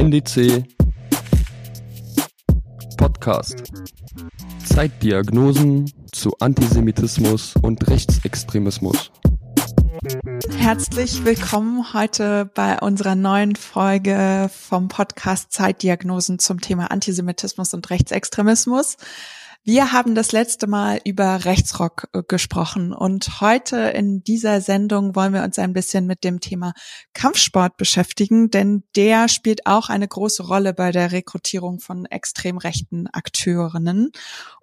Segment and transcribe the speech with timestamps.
[0.00, 0.64] NDC
[2.96, 3.64] Podcast.
[4.64, 9.12] Zeitdiagnosen zu Antisemitismus und Rechtsextremismus.
[10.56, 18.96] Herzlich willkommen heute bei unserer neuen Folge vom Podcast Zeitdiagnosen zum Thema Antisemitismus und Rechtsextremismus.
[19.62, 25.34] Wir haben das letzte Mal über Rechtsrock äh, gesprochen und heute in dieser Sendung wollen
[25.34, 26.72] wir uns ein bisschen mit dem Thema
[27.12, 33.06] Kampfsport beschäftigen, denn der spielt auch eine große Rolle bei der Rekrutierung von extrem rechten
[33.08, 34.12] Akteurinnen.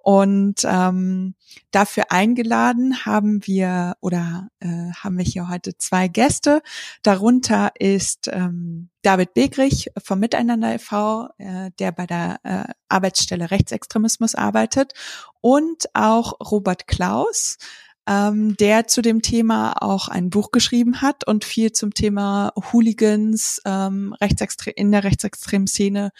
[0.08, 1.34] Und ähm,
[1.70, 6.62] dafür eingeladen haben wir oder äh, haben wir hier heute zwei Gäste.
[7.02, 14.34] Darunter ist ähm, David Begrich vom Miteinander e.V., äh, der bei der äh, Arbeitsstelle Rechtsextremismus
[14.34, 14.94] arbeitet
[15.42, 17.58] und auch Robert Klaus,
[18.06, 23.60] ähm, der zu dem Thema auch ein Buch geschrieben hat und viel zum Thema Hooligans
[23.66, 26.12] ähm, rechtsextre in der rechtsextremen Szene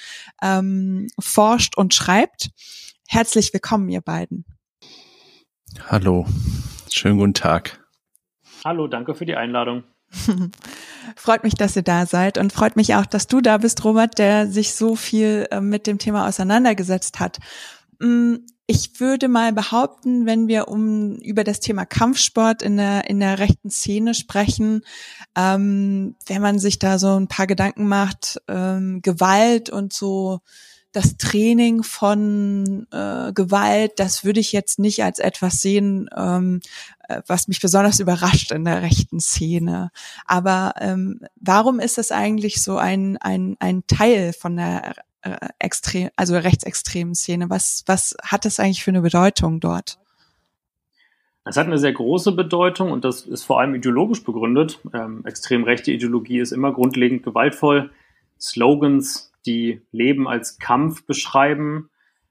[0.43, 2.51] ähm, forscht und schreibt.
[3.11, 4.45] Herzlich willkommen, ihr beiden.
[5.87, 6.27] Hallo,
[6.91, 7.83] schönen guten Tag.
[8.67, 9.85] Hallo, danke für die Einladung.
[11.17, 14.19] freut mich, dass ihr da seid und freut mich auch, dass du da bist, Robert,
[14.19, 17.39] der sich so viel äh, mit dem Thema auseinandergesetzt hat.
[17.99, 18.37] Mm,
[18.67, 23.39] ich würde mal behaupten, wenn wir um über das Thema Kampfsport in der in der
[23.39, 24.83] rechten Szene sprechen,
[25.35, 30.41] ähm, wenn man sich da so ein paar Gedanken macht, ähm, Gewalt und so
[30.99, 36.61] das Training von äh, Gewalt, das würde ich jetzt nicht als etwas sehen, ähm,
[37.09, 39.93] äh, was mich besonders überrascht in der rechten Szene.
[40.27, 46.11] Aber ähm, warum ist das eigentlich so ein, ein, ein Teil von der äh, extrem,
[46.17, 47.49] also rechtsextremen Szene?
[47.49, 50.01] Was, was hat das eigentlich für eine Bedeutung dort?
[51.45, 54.81] Es hat eine sehr große Bedeutung und das ist vor allem ideologisch begründet.
[54.93, 57.93] Ähm, extrem rechte Ideologie ist immer grundlegend gewaltvoll.
[58.41, 61.91] Slogans die Leben als Kampf beschreiben,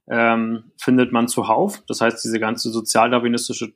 [0.09, 1.83] ähm, findet man zuhauf.
[1.88, 3.73] Das heißt, diese ganze sozialdarwinistische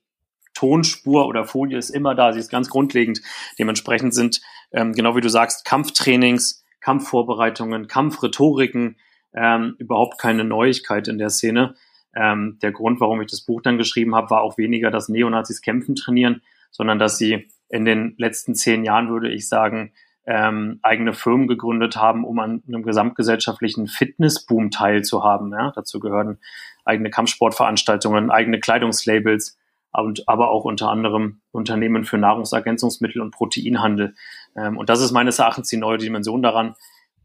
[0.54, 3.22] Tonspur oder Folie ist immer da, sie ist ganz grundlegend.
[3.58, 4.42] Dementsprechend sind,
[4.72, 8.98] ähm, genau wie du sagst, Kampftrainings, Kampfvorbereitungen, Kampfrhetoriken
[9.34, 11.76] ähm, überhaupt keine Neuigkeit in der Szene.
[12.14, 15.62] Ähm, der Grund, warum ich das Buch dann geschrieben habe, war auch weniger, dass Neonazis
[15.62, 16.42] kämpfen trainieren,
[16.72, 19.94] sondern dass sie in den letzten zehn Jahren, würde ich sagen,
[20.26, 25.52] ähm, eigene Firmen gegründet haben, um an einem gesamtgesellschaftlichen Fitnessboom teilzuhaben.
[25.52, 25.72] Ja?
[25.76, 26.40] Dazu gehören
[26.86, 29.58] eigene Kampfsportveranstaltungen, eigene Kleidungslabels
[29.94, 34.16] und aber auch unter anderem Unternehmen für Nahrungsergänzungsmittel und Proteinhandel.
[34.56, 36.76] Ähm, und das ist meines Erachtens die neue Dimension daran.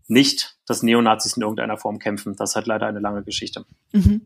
[0.09, 2.37] Nicht, dass Neonazis in irgendeiner Form kämpfen.
[2.37, 3.65] Das hat leider eine lange Geschichte.
[3.93, 4.23] Mhm.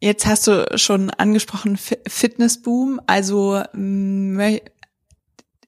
[0.00, 3.00] Jetzt hast du schon angesprochen Fitnessboom.
[3.06, 3.62] Also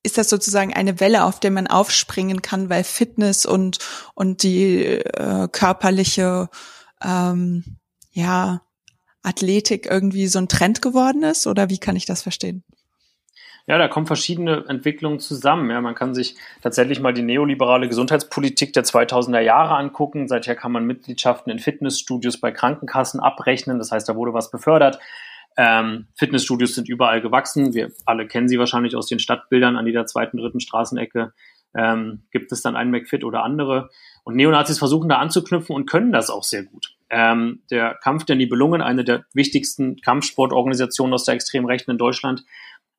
[0.02, 3.78] ist das sozusagen eine Welle, auf der man aufspringen kann, weil Fitness und
[4.14, 6.48] und die äh, körperliche
[7.02, 7.64] ähm,
[8.10, 8.62] ja
[9.22, 12.64] Athletik irgendwie so ein Trend geworden ist oder wie kann ich das verstehen?
[13.68, 15.70] Ja, da kommen verschiedene Entwicklungen zusammen.
[15.70, 20.26] Ja, man kann sich tatsächlich mal die neoliberale Gesundheitspolitik der 2000er Jahre angucken.
[20.26, 23.78] Seither kann man Mitgliedschaften in Fitnessstudios bei Krankenkassen abrechnen.
[23.78, 24.98] Das heißt, da wurde was befördert.
[25.56, 27.74] Ähm, Fitnessstudios sind überall gewachsen.
[27.74, 31.32] Wir alle kennen sie wahrscheinlich aus den Stadtbildern an jeder zweiten, dritten Straßenecke.
[31.74, 33.90] Ähm, gibt es dann einen McFit oder andere.
[34.24, 36.94] Und Neonazis versuchen da anzuknüpfen und können das auch sehr gut.
[37.10, 42.44] Ähm, der Kampf der Nibelungen, eine der wichtigsten Kampfsportorganisationen aus der extremen Rechten in Deutschland,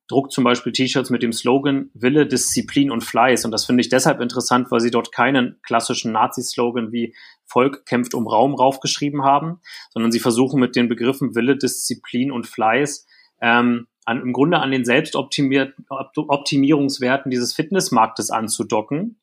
[0.08, 3.44] druckt zum Beispiel T-Shirts mit dem Slogan Wille, Disziplin und Fleiß.
[3.44, 8.14] Und das finde ich deshalb interessant, weil sie dort keinen klassischen Nazi-Slogan wie Volk kämpft
[8.14, 9.60] um Raum raufgeschrieben haben,
[9.90, 13.06] sondern sie versuchen mit den Begriffen Wille, Disziplin und Fleiß
[13.40, 19.16] ähm, an, im Grunde an den Selbstoptimierungswerten dieses Fitnessmarktes anzudocken.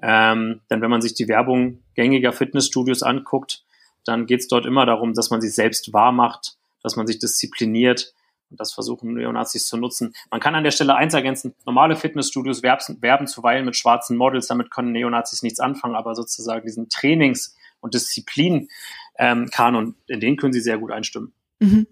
[0.00, 3.64] Ähm, denn wenn man sich die Werbung gängiger Fitnessstudios anguckt,
[4.04, 7.18] dann geht es dort immer darum, dass man sich selbst wahr macht, dass man sich
[7.18, 8.14] diszipliniert,
[8.50, 10.14] und das versuchen Neonazis zu nutzen.
[10.30, 11.54] Man kann an der Stelle eins ergänzen.
[11.66, 14.46] Normale Fitnessstudios werben, werben zuweilen mit schwarzen Models.
[14.46, 15.94] Damit können Neonazis nichts anfangen.
[15.94, 21.32] Aber sozusagen diesen Trainings- und Disziplin-Kanon, ähm, in den können sie sehr gut einstimmen.
[21.58, 21.86] Mhm.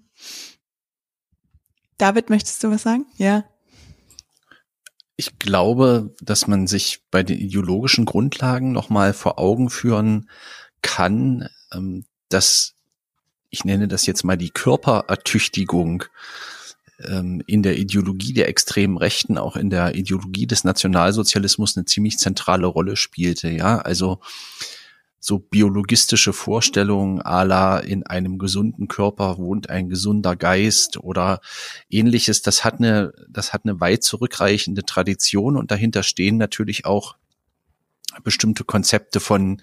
[1.98, 3.06] David, möchtest du was sagen?
[3.16, 3.44] Ja.
[5.16, 10.28] Ich glaube, dass man sich bei den ideologischen Grundlagen nochmal vor Augen führen
[10.82, 12.75] kann, ähm, dass
[13.50, 16.04] ich nenne das jetzt mal die Körperertüchtigung
[17.00, 22.18] ähm, in der Ideologie der extremen Rechten, auch in der Ideologie des Nationalsozialismus eine ziemlich
[22.18, 23.48] zentrale Rolle spielte.
[23.50, 24.20] Ja, also
[25.18, 31.40] so biologistische Vorstellungen à la in einem gesunden Körper wohnt ein gesunder Geist oder
[31.90, 37.16] ähnliches, das hat eine, das hat eine weit zurückreichende Tradition und dahinter stehen natürlich auch
[38.22, 39.60] bestimmte Konzepte von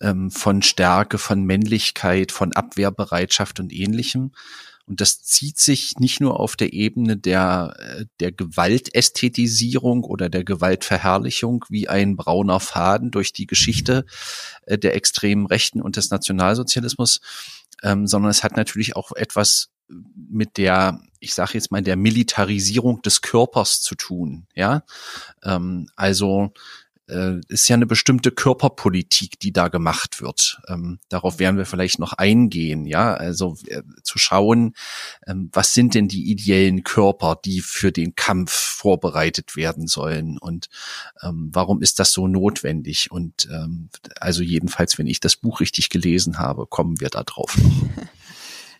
[0.00, 4.32] ähm, von Stärke, von Männlichkeit, von Abwehrbereitschaft und ähnlichem.
[4.86, 10.44] Und das zieht sich nicht nur auf der Ebene der, äh, der Gewaltästhetisierung oder der
[10.44, 14.04] Gewaltverherrlichung wie ein brauner Faden durch die Geschichte
[14.66, 17.20] äh, der extremen Rechten und des Nationalsozialismus,
[17.82, 23.02] ähm, sondern es hat natürlich auch etwas mit der, ich sage jetzt mal, der Militarisierung
[23.02, 24.46] des Körpers zu tun.
[24.54, 24.82] Ja,
[25.44, 26.52] ähm, also
[27.08, 30.60] äh, ist ja eine bestimmte Körperpolitik, die da gemacht wird.
[30.68, 34.74] Ähm, darauf werden wir vielleicht noch eingehen, ja, also äh, zu schauen,
[35.26, 40.68] ähm, was sind denn die ideellen Körper, die für den Kampf vorbereitet werden sollen und
[41.22, 43.10] ähm, warum ist das so notwendig?
[43.10, 43.88] Und ähm,
[44.20, 48.06] also jedenfalls, wenn ich das Buch richtig gelesen habe, kommen wir da drauf noch.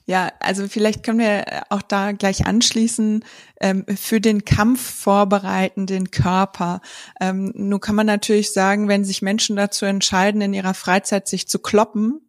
[0.09, 3.25] Ja, also vielleicht können wir auch da gleich anschließen,
[3.61, 6.81] ähm, für den Kampf vorbereiten, den Körper.
[7.21, 11.49] Ähm, nun kann man natürlich sagen, wenn sich Menschen dazu entscheiden, in ihrer Freizeit sich
[11.49, 12.21] zu kloppen,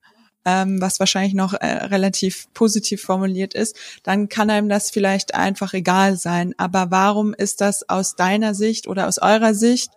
[0.43, 5.73] ähm, was wahrscheinlich noch äh, relativ positiv formuliert ist, dann kann einem das vielleicht einfach
[5.75, 6.55] egal sein.
[6.57, 9.91] Aber warum ist das aus deiner Sicht oder aus eurer Sicht,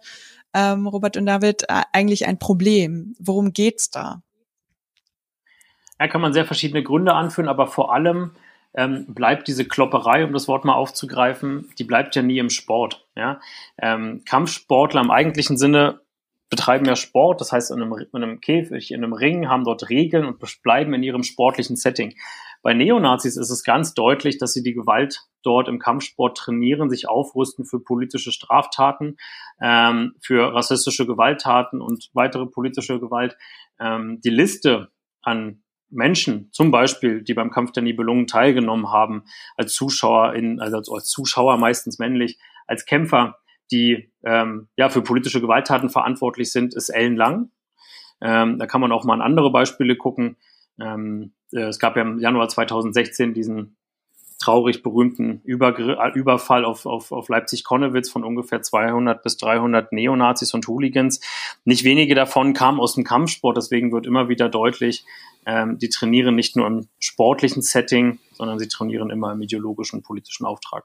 [0.53, 3.15] ähm, Robert und David, äh, eigentlich ein Problem?
[3.19, 4.23] Worum geht's da?
[6.01, 8.31] Ja, kann man sehr verschiedene Gründe anführen, aber vor allem
[8.73, 13.07] ähm, bleibt diese Klopperei, um das Wort mal aufzugreifen, die bleibt ja nie im Sport.
[13.15, 13.39] Ja?
[13.77, 16.01] Ähm, Kampfsportler im eigentlichen Sinne
[16.49, 19.91] betreiben ja Sport, das heißt in einem, in einem Käfig, in einem Ring, haben dort
[19.91, 22.15] Regeln und bleiben in ihrem sportlichen Setting.
[22.63, 27.09] Bei Neonazis ist es ganz deutlich, dass sie die Gewalt dort im Kampfsport trainieren, sich
[27.09, 29.19] aufrüsten für politische Straftaten,
[29.61, 33.37] ähm, für rassistische Gewalttaten und weitere politische Gewalt.
[33.79, 34.89] Ähm, die Liste
[35.23, 39.25] an Menschen, zum Beispiel, die beim Kampf der Nibelungen teilgenommen haben,
[39.57, 43.39] als Zuschauer, in, also als Zuschauer meistens männlich, als Kämpfer,
[43.71, 47.51] die ähm, ja für politische Gewalttaten verantwortlich sind, ist ellenlang.
[48.21, 50.37] Ähm, da kann man auch mal an andere Beispiele gucken.
[50.81, 53.77] Ähm, äh, es gab ja im Januar 2016 diesen
[54.41, 60.55] traurig berühmten Übergr äh, Überfall auf, auf, auf Leipzig-Konnewitz von ungefähr 200 bis 300 Neonazis
[60.55, 61.21] und Hooligans.
[61.65, 65.05] Nicht wenige davon kamen aus dem Kampfsport, deswegen wird immer wieder deutlich,
[65.47, 70.47] ähm, die trainieren nicht nur im sportlichen Setting, sondern sie trainieren immer im ideologischen politischen
[70.47, 70.85] Auftrag.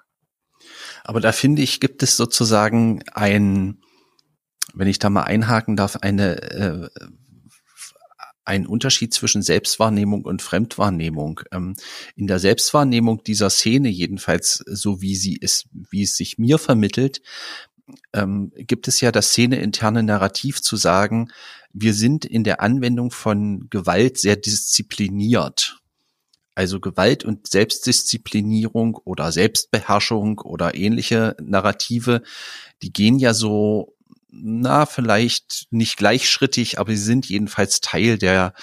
[1.03, 3.81] Aber da finde ich, gibt es sozusagen ein,
[4.73, 6.89] wenn ich da mal einhaken darf, eine äh,
[8.45, 11.41] ein Unterschied zwischen Selbstwahrnehmung und Fremdwahrnehmung.
[11.51, 11.75] Ähm,
[12.15, 17.21] in der Selbstwahrnehmung dieser Szene, jedenfalls so wie sie ist, wie es sich mir vermittelt,
[18.13, 21.29] ähm, gibt es ja das szeneinterne Narrativ zu sagen,
[21.73, 25.81] wir sind in der Anwendung von Gewalt sehr diszipliniert.
[26.55, 32.21] Also Gewalt und Selbstdisziplinierung oder Selbstbeherrschung oder ähnliche Narrative,
[32.81, 33.95] die gehen ja so
[34.37, 38.53] na, vielleicht nicht gleichschrittig, aber sie sind jedenfalls Teil der,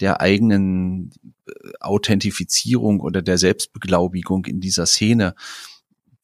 [0.00, 1.10] der eigenen
[1.46, 5.34] äh, Authentifizierung oder der Selbstbeglaubigung in dieser Szene.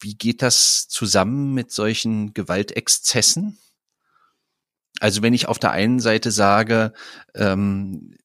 [0.00, 3.58] Wie geht das zusammen mit solchen Gewaltexzessen?
[4.99, 6.93] Also wenn ich auf der einen Seite sage,
[7.35, 8.17] ähm,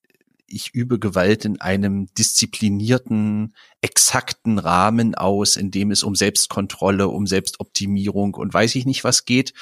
[0.46, 7.26] ich übe Gewalt in einem disziplinierten, exakten Rahmen aus, in dem es um Selbstkontrolle, um
[7.26, 9.52] Selbstoptimierung und weiß ich nicht was geht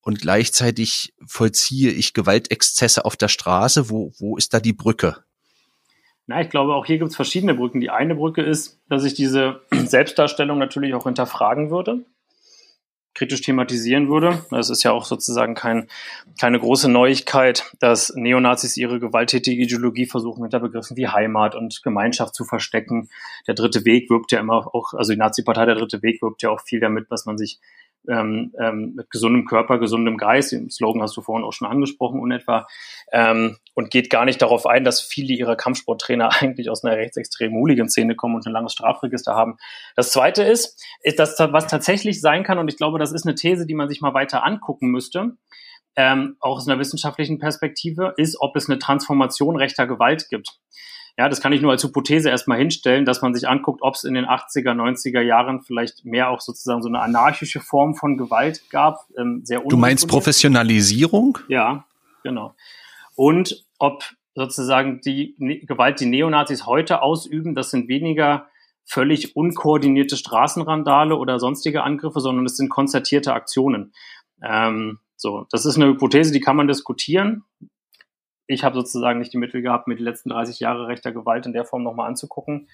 [0.00, 3.90] und gleichzeitig vollziehe ich Gewaltexzesse auf der Straße.
[3.90, 5.22] Wo, wo ist da die Brücke?
[6.28, 7.80] Na, ich glaube, auch hier gibt es verschiedene Brücken.
[7.80, 12.04] Die eine Brücke ist, dass ich diese Selbstdarstellung natürlich auch hinterfragen würde,
[13.14, 14.44] kritisch thematisieren würde.
[14.50, 15.88] Das ist ja auch sozusagen kein,
[16.38, 22.34] keine große Neuigkeit, dass Neonazis ihre gewalttätige Ideologie versuchen, hinter Begriffen wie Heimat und Gemeinschaft
[22.34, 23.08] zu verstecken.
[23.46, 26.50] Der dritte Weg wirbt ja immer auch, also die Nazi-Partei, der dritte Weg wirbt ja
[26.50, 27.58] auch viel damit, was man sich
[28.08, 32.20] ähm, ähm, mit gesundem Körper, gesundem Geist, den Slogan hast du vorhin auch schon angesprochen
[32.20, 32.66] unetwa,
[33.12, 37.58] ähm, und geht gar nicht darauf ein, dass viele ihrer Kampfsporttrainer eigentlich aus einer rechtsextremen
[37.58, 39.56] Hooligan-Szene kommen und ein langes Strafregister haben.
[39.96, 43.34] Das Zweite ist, ist das, was tatsächlich sein kann, und ich glaube, das ist eine
[43.34, 45.36] These, die man sich mal weiter angucken müsste,
[45.96, 50.58] ähm, auch aus einer wissenschaftlichen Perspektive, ist, ob es eine Transformation rechter Gewalt gibt.
[51.18, 54.04] Ja, das kann ich nur als Hypothese erstmal hinstellen, dass man sich anguckt, ob es
[54.04, 58.70] in den 80er, 90er Jahren vielleicht mehr auch sozusagen so eine anarchische Form von Gewalt
[58.70, 59.04] gab.
[59.18, 61.38] Ähm, sehr du meinst Professionalisierung?
[61.48, 61.84] Ja,
[62.22, 62.54] genau.
[63.16, 64.04] Und ob
[64.36, 68.46] sozusagen die ne Gewalt, die Neonazis heute ausüben, das sind weniger
[68.84, 73.92] völlig unkoordinierte Straßenrandale oder sonstige Angriffe, sondern es sind konzertierte Aktionen.
[74.40, 77.42] Ähm, so, das ist eine Hypothese, die kann man diskutieren
[78.48, 81.52] ich habe sozusagen nicht die Mittel gehabt, mir die letzten 30 Jahre rechter Gewalt in
[81.52, 82.68] der Form nochmal anzugucken.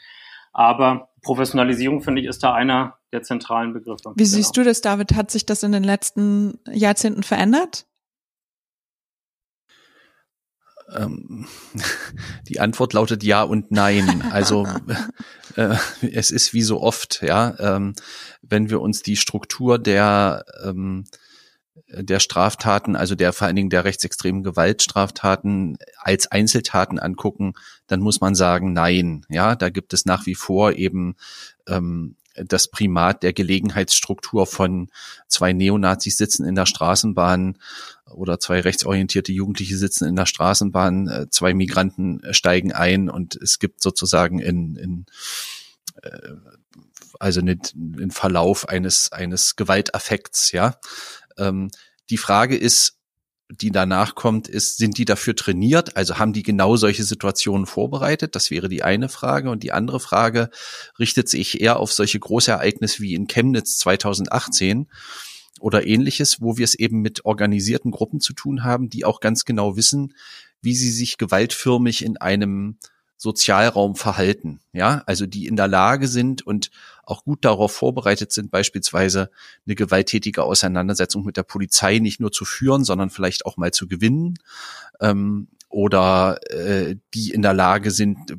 [0.53, 4.13] Aber Professionalisierung, finde ich, ist da einer der zentralen Begriffe.
[4.15, 4.37] Wie genau.
[4.37, 5.15] siehst du das, David?
[5.15, 7.87] Hat sich das in den letzten Jahrzehnten verändert?
[10.95, 11.49] Ähm,
[12.49, 14.23] die Antwort lautet ja und nein.
[14.31, 14.65] Also
[15.57, 17.95] äh, es ist wie so oft, ja, ähm,
[18.43, 21.05] wenn wir uns die Struktur der ähm,
[21.89, 27.55] der Straftaten, also der vor allen Dingen der rechtsextremen Gewaltstraftaten als Einzeltaten angucken,
[27.87, 29.27] dann muss man sagen, nein.
[29.29, 31.17] Ja, da gibt es nach wie vor eben
[31.67, 34.91] ähm, das Primat der Gelegenheitsstruktur von
[35.29, 37.59] zwei Neonazis sitzen in der Straßenbahn
[38.11, 43.59] oder zwei rechtsorientierte Jugendliche sitzen in der Straßenbahn, äh, zwei Migranten steigen ein und es
[43.59, 45.07] gibt sozusagen in, in
[46.03, 46.35] äh,
[47.21, 50.77] also einen Verlauf eines eines Gewaltaffekts, ja.
[51.39, 51.71] Ähm,
[52.11, 52.99] die Frage ist,
[53.51, 55.97] die danach kommt, ist, sind die dafür trainiert?
[55.97, 58.35] Also haben die genau solche Situationen vorbereitet?
[58.35, 59.51] Das wäre die eine Frage.
[59.51, 60.51] Und die andere Frage
[60.99, 64.89] richtet sich eher auf solche Großereignisse wie in Chemnitz 2018
[65.61, 69.45] oder ähnliches, wo wir es eben mit organisierten Gruppen zu tun haben, die auch ganz
[69.45, 70.15] genau wissen,
[70.63, 72.79] wie sie sich gewaltförmig in einem
[73.17, 76.71] Sozialraum verhalten, ja, also die in der Lage sind und
[77.07, 79.31] auch gut darauf vorbereitet sind, beispielsweise
[79.67, 83.89] eine gewalttätige Auseinandersetzung mit der Polizei nicht nur zu führen, sondern vielleicht auch mal zu
[83.89, 84.35] gewinnen,
[85.01, 88.39] ähm, oder äh, die in der Lage sind,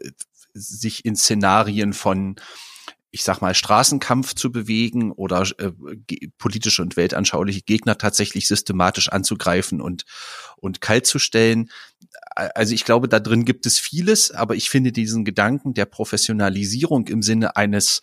[0.00, 0.10] äh,
[0.54, 2.36] sich in Szenarien von
[3.16, 5.72] ich sag mal, Straßenkampf zu bewegen oder äh,
[6.36, 10.04] politische und weltanschauliche Gegner tatsächlich systematisch anzugreifen und,
[10.58, 11.70] und kalt zu stellen.
[12.36, 17.08] Also ich glaube, da drin gibt es vieles, aber ich finde diesen Gedanken der Professionalisierung
[17.08, 18.02] im Sinne eines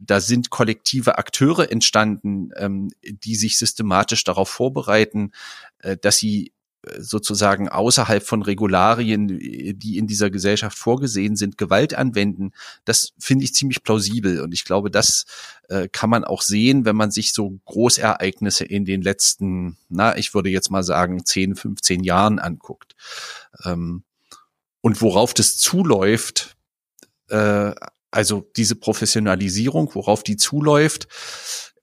[0.00, 5.32] da sind kollektive Akteure entstanden, ähm, die sich systematisch darauf vorbereiten,
[5.78, 6.52] äh, dass sie
[6.98, 12.52] sozusagen außerhalb von Regularien, die in dieser Gesellschaft vorgesehen sind, Gewalt anwenden,
[12.84, 14.40] das finde ich ziemlich plausibel.
[14.40, 15.26] Und ich glaube, das
[15.68, 20.34] äh, kann man auch sehen, wenn man sich so Großereignisse in den letzten, na, ich
[20.34, 22.94] würde jetzt mal sagen, 10, 15 Jahren anguckt.
[23.64, 24.04] Ähm,
[24.80, 26.56] und worauf das zuläuft,
[27.28, 27.72] äh,
[28.10, 31.08] also diese Professionalisierung, worauf die zuläuft,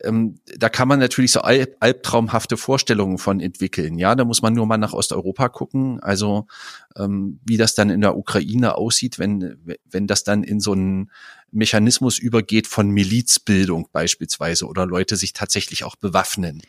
[0.03, 3.97] ähm, da kann man natürlich so alb albtraumhafte Vorstellungen von entwickeln.
[3.97, 5.99] Ja, da muss man nur mal nach Osteuropa gucken.
[6.01, 6.47] Also
[6.95, 9.57] ähm, wie das dann in der Ukraine aussieht, wenn
[9.89, 11.11] wenn das dann in so einen
[11.51, 16.61] Mechanismus übergeht von Milizbildung beispielsweise oder Leute sich tatsächlich auch bewaffnen.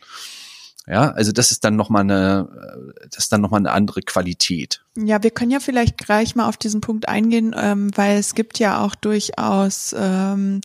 [0.85, 4.01] Ja, also das ist dann noch mal eine, das ist dann noch mal eine andere
[4.01, 4.83] Qualität.
[4.97, 8.59] Ja, wir können ja vielleicht gleich mal auf diesen Punkt eingehen, ähm, weil es gibt
[8.59, 10.59] ja auch durchaus ähm,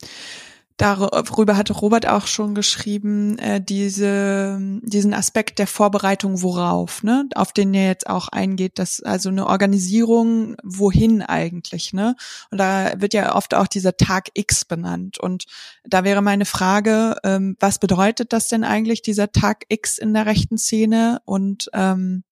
[0.79, 7.51] darüber hatte Robert auch schon geschrieben, äh, diese, diesen Aspekt der Vorbereitung worauf, ne, auf
[7.51, 12.15] den er jetzt auch eingeht, dass also eine Organisierung wohin eigentlich, ne?
[12.49, 15.19] Und da wird ja oft auch dieser Tag X benannt.
[15.19, 15.45] Und
[15.83, 20.25] da wäre meine Frage, ähm, was bedeutet das denn eigentlich, dieser Tag X in der
[20.25, 21.21] rechten Szene?
[21.25, 22.23] Und ähm,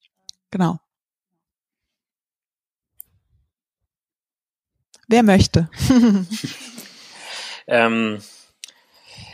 [0.51, 0.80] genau.
[5.10, 5.70] Wer möchte?
[7.68, 8.20] ähm,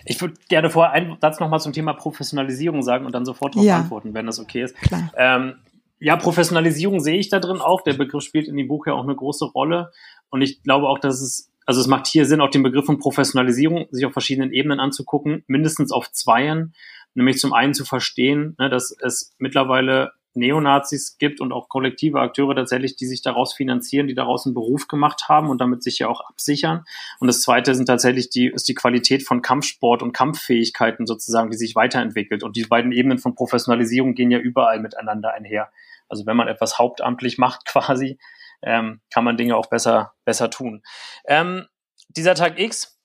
[0.05, 3.65] ich würde gerne vorher einen Satz nochmal zum Thema Professionalisierung sagen und dann sofort darauf
[3.65, 3.77] Ja.
[3.77, 4.75] antworten, wenn das okay ist.
[5.17, 5.55] Ähm,
[5.99, 7.81] ja, Professionalisierung sehe ich da drin auch.
[7.81, 9.91] Der Begriff spielt in dem Buch ja auch eine große Rolle.
[10.29, 12.99] Und ich glaube auch, dass es, also es macht hier Sinn, auch den Begriff von
[12.99, 16.73] Professionalisierung sich auf verschiedenen Ebenen anzugucken, mindestens auf zweien.
[17.15, 22.55] Nämlich zum einen zu verstehen, ne, dass es mittlerweile Neonazis gibt und auch kollektive Akteure
[22.55, 26.07] tatsächlich, die sich daraus finanzieren, die daraus einen Beruf gemacht haben und damit sich ja
[26.07, 26.85] auch absichern.
[27.19, 31.57] Und das zweite sind tatsächlich die, ist die Qualität von Kampfsport und Kampffähigkeiten sozusagen, die
[31.57, 32.43] sich weiterentwickelt.
[32.43, 35.71] Und die beiden Ebenen von Professionalisierung gehen ja überall miteinander einher.
[36.09, 38.17] Also wenn man etwas hauptamtlich macht quasi,
[38.61, 40.83] ähm, kann man Dinge auch besser, besser tun.
[41.25, 41.67] Ähm,
[42.09, 42.99] dieser Tag X,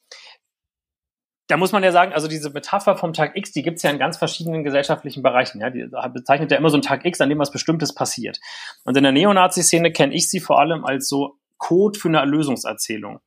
[1.48, 3.98] da muss man ja sagen, also diese Metapher vom Tag X, die gibt's ja in
[3.98, 5.60] ganz verschiedenen gesellschaftlichen Bereichen.
[5.60, 8.38] Ja, die bezeichnet ja immer so einen Tag X, an dem was Bestimmtes passiert.
[8.84, 13.20] Und in der Neonazi-Szene kenne ich sie vor allem als so Code für eine Erlösungserzählung.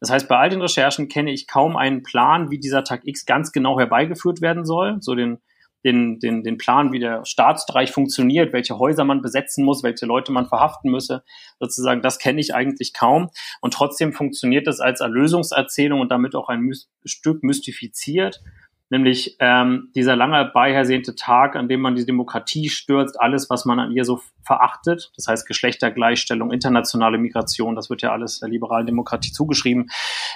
[0.00, 3.26] Das heißt, bei all den Recherchen kenne ich kaum einen Plan, wie dieser Tag X
[3.26, 4.98] ganz genau herbeigeführt werden soll.
[5.00, 5.38] So den,
[5.84, 10.32] den, den, den Plan, wie der Staatsstreich funktioniert, welche Häuser man besetzen muss, welche Leute
[10.32, 11.22] man verhaften müsse,
[11.60, 13.30] sozusagen, das kenne ich eigentlich kaum.
[13.60, 18.42] Und trotzdem funktioniert das als Erlösungserzählung und damit auch ein Mys Stück mystifiziert,
[18.90, 23.78] nämlich ähm, dieser lange herbeihersehnte Tag, an dem man die Demokratie stürzt, alles, was man
[23.78, 28.86] an ihr so verachtet, das heißt Geschlechtergleichstellung, internationale Migration, das wird ja alles der liberalen
[28.86, 29.90] Demokratie zugeschrieben.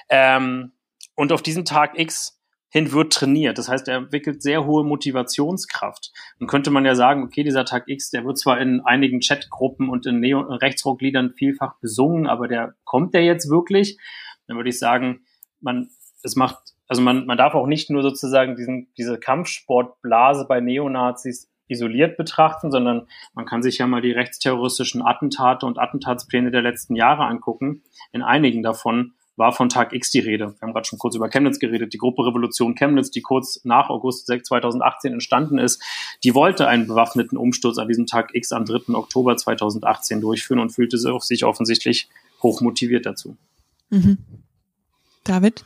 [0.08, 0.72] Ähm,
[1.14, 2.41] und auf diesen Tag X
[2.72, 3.58] hin wird trainiert.
[3.58, 6.10] Das heißt, er entwickelt sehr hohe Motivationskraft.
[6.38, 9.90] Dann könnte man ja sagen, okay, dieser Tag X, der wird zwar in einigen Chatgruppen
[9.90, 13.98] und in Neo Rechtsrockliedern vielfach besungen, aber der kommt der jetzt wirklich?
[14.46, 15.20] Dann würde ich sagen,
[15.60, 15.90] man,
[16.22, 21.50] es macht, also man, man darf auch nicht nur sozusagen diesen, diese Kampfsportblase bei Neonazis
[21.68, 26.96] isoliert betrachten, sondern man kann sich ja mal die rechtsterroristischen Attentate und Attentatspläne der letzten
[26.96, 27.82] Jahre angucken.
[28.12, 30.54] In einigen davon war von Tag X die Rede.
[30.54, 31.92] Wir haben gerade schon kurz über Chemnitz geredet.
[31.92, 35.82] Die Gruppe Revolution Chemnitz, die kurz nach August 2018 entstanden ist,
[36.22, 38.94] die wollte einen bewaffneten Umsturz an diesem Tag X am 3.
[38.94, 42.08] Oktober 2018 durchführen und fühlte sich offensichtlich
[42.42, 43.36] hochmotiviert dazu.
[43.90, 44.18] Mhm.
[45.24, 45.64] David?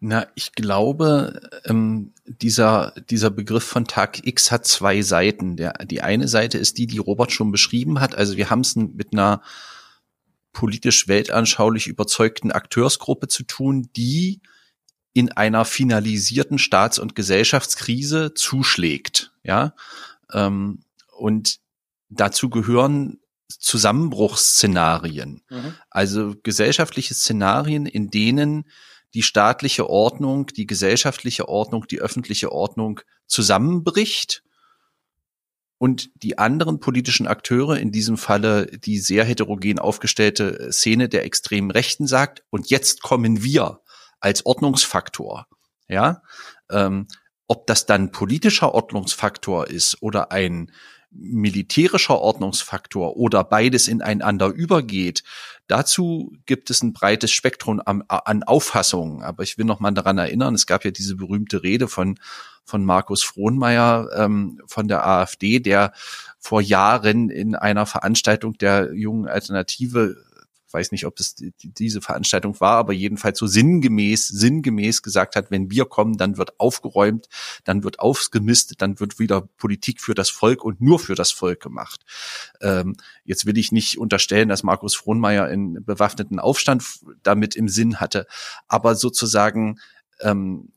[0.00, 5.56] Na, ich glaube, ähm, dieser, dieser Begriff von Tag X hat zwei Seiten.
[5.56, 8.14] Der, die eine Seite ist die, die Robert schon beschrieben hat.
[8.14, 9.42] Also wir haben es mit einer
[10.58, 14.40] politisch weltanschaulich überzeugten Akteursgruppe zu tun, die
[15.12, 19.30] in einer finalisierten Staats- und Gesellschaftskrise zuschlägt.
[19.44, 19.76] Ja,
[20.32, 20.80] ähm,
[21.16, 21.60] und
[22.08, 25.74] dazu gehören Zusammenbruchsszenarien, mhm.
[25.90, 28.64] also gesellschaftliche Szenarien, in denen
[29.14, 34.42] die staatliche Ordnung, die gesellschaftliche Ordnung, die öffentliche Ordnung zusammenbricht
[35.78, 41.70] und die anderen politischen Akteure, in diesem Falle die sehr heterogen aufgestellte Szene der extremen
[41.70, 43.80] Rechten sagt, und jetzt kommen wir
[44.20, 45.46] als Ordnungsfaktor.
[45.88, 46.22] Ja,
[46.70, 47.06] ähm,
[47.46, 50.70] ob das dann politischer Ordnungsfaktor ist oder ein
[51.10, 55.22] militärischer Ordnungsfaktor oder beides ineinander übergeht,
[55.66, 59.22] dazu gibt es ein breites Spektrum an, an Auffassungen.
[59.22, 62.18] Aber ich will noch mal daran erinnern, es gab ja diese berühmte Rede von,
[62.64, 65.92] von Markus Frohnmeier ähm, von der AfD, der
[66.38, 70.16] vor Jahren in einer Veranstaltung der jungen Alternative
[70.72, 75.50] weiß nicht, ob es die, diese Veranstaltung war, aber jedenfalls so sinngemäß, sinngemäß gesagt hat,
[75.50, 77.28] wenn wir kommen, dann wird aufgeräumt,
[77.64, 81.60] dann wird ausgemistet, dann wird wieder Politik für das Volk und nur für das Volk
[81.60, 82.04] gemacht.
[82.60, 86.84] Ähm, jetzt will ich nicht unterstellen, dass Markus Frohnmeier einen bewaffneten Aufstand
[87.22, 88.26] damit im Sinn hatte,
[88.66, 89.80] aber sozusagen
[90.20, 90.72] ähm,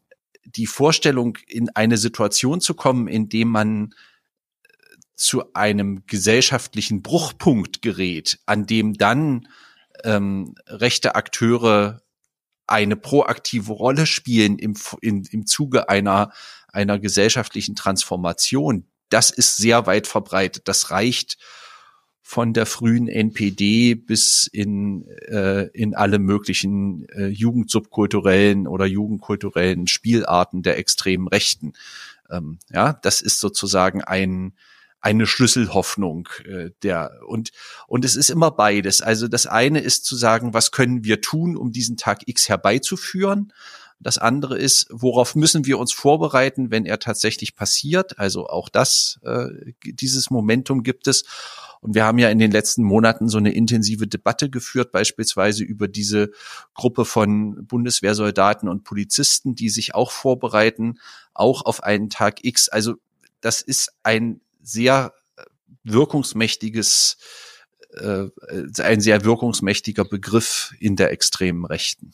[0.46, 3.94] die Vorstellung, in eine Situation zu kommen, in dem man
[5.16, 9.48] zu einem gesellschaftlichen Bruchpunkt gerät, an dem dann
[10.04, 12.02] ähm, rechte Akteure
[12.68, 16.32] eine proaktive Rolle spielen im, in, im Zuge einer,
[16.68, 20.68] einer gesellschaftlichen Transformation, das ist sehr weit verbreitet.
[20.68, 21.38] Das reicht
[22.22, 30.64] von der frühen NPD bis in, äh, in alle möglichen äh, jugendsubkulturellen oder jugendkulturellen Spielarten
[30.64, 31.74] der extremen Rechten.
[32.30, 34.54] Ähm, ja, das ist sozusagen ein,
[35.02, 37.52] eine Schlüsselhoffnung äh, der und
[37.88, 39.02] und es ist immer beides.
[39.02, 43.52] Also das eine ist zu sagen, was können wir tun, um diesen Tag X herbeizuführen?
[44.00, 48.18] Das andere ist, worauf müssen wir uns vorbereiten, wenn er tatsächlich passiert?
[48.18, 49.48] Also auch das, äh,
[49.86, 51.24] dieses Momentum gibt es.
[51.82, 55.88] Und wir haben ja in den letzten Monaten so eine intensive Debatte geführt, beispielsweise über
[55.88, 56.32] diese
[56.74, 61.00] Gruppe von Bundeswehrsoldaten und Polizisten, die sich auch vorbereiten,
[61.34, 62.70] auch auf einen Tag X.
[62.70, 62.96] Also
[63.40, 65.44] das ist ein sehr äh,
[65.84, 67.18] wirkungsmächtiges,
[67.98, 68.28] äh,
[68.82, 72.14] ein sehr wirkungsmächtiger Begriff in der extremen Rechten.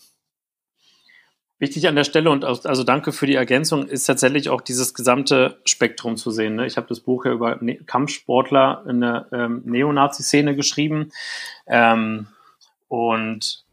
[1.60, 5.60] Wichtig an der Stelle und also danke für die Ergänzung ist tatsächlich auch dieses gesamte
[5.65, 6.55] Spektrum zu sehen.
[6.55, 6.67] Ne?
[6.67, 11.12] Ich habe das Buch ja über ne Kampfsportler in der ähm, Neonazi-Szene geschrieben
[11.65, 12.27] ähm,
[12.88, 13.65] und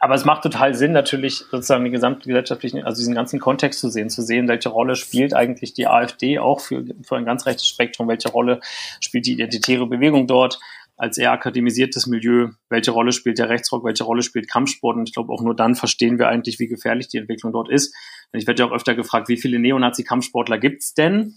[0.00, 4.10] aber es macht total Sinn, natürlich sozusagen die gesamtgesellschaftlichen, also diesen ganzen Kontext zu sehen,
[4.10, 8.08] zu sehen, welche Rolle spielt eigentlich die AfD auch für, für ein ganz rechtes Spektrum,
[8.08, 8.60] welche Rolle
[9.00, 10.60] spielt die identitäre Bewegung dort
[10.96, 15.14] als eher akademisiertes Milieu, welche Rolle spielt der Rechtsrock, welche Rolle spielt Kampfsport und ich
[15.14, 17.94] glaube auch nur dann verstehen wir eigentlich, wie gefährlich die Entwicklung dort ist.
[18.32, 21.36] Und ich werde ja auch öfter gefragt, wie viele Neonazi-Kampfsportler gibt's denn?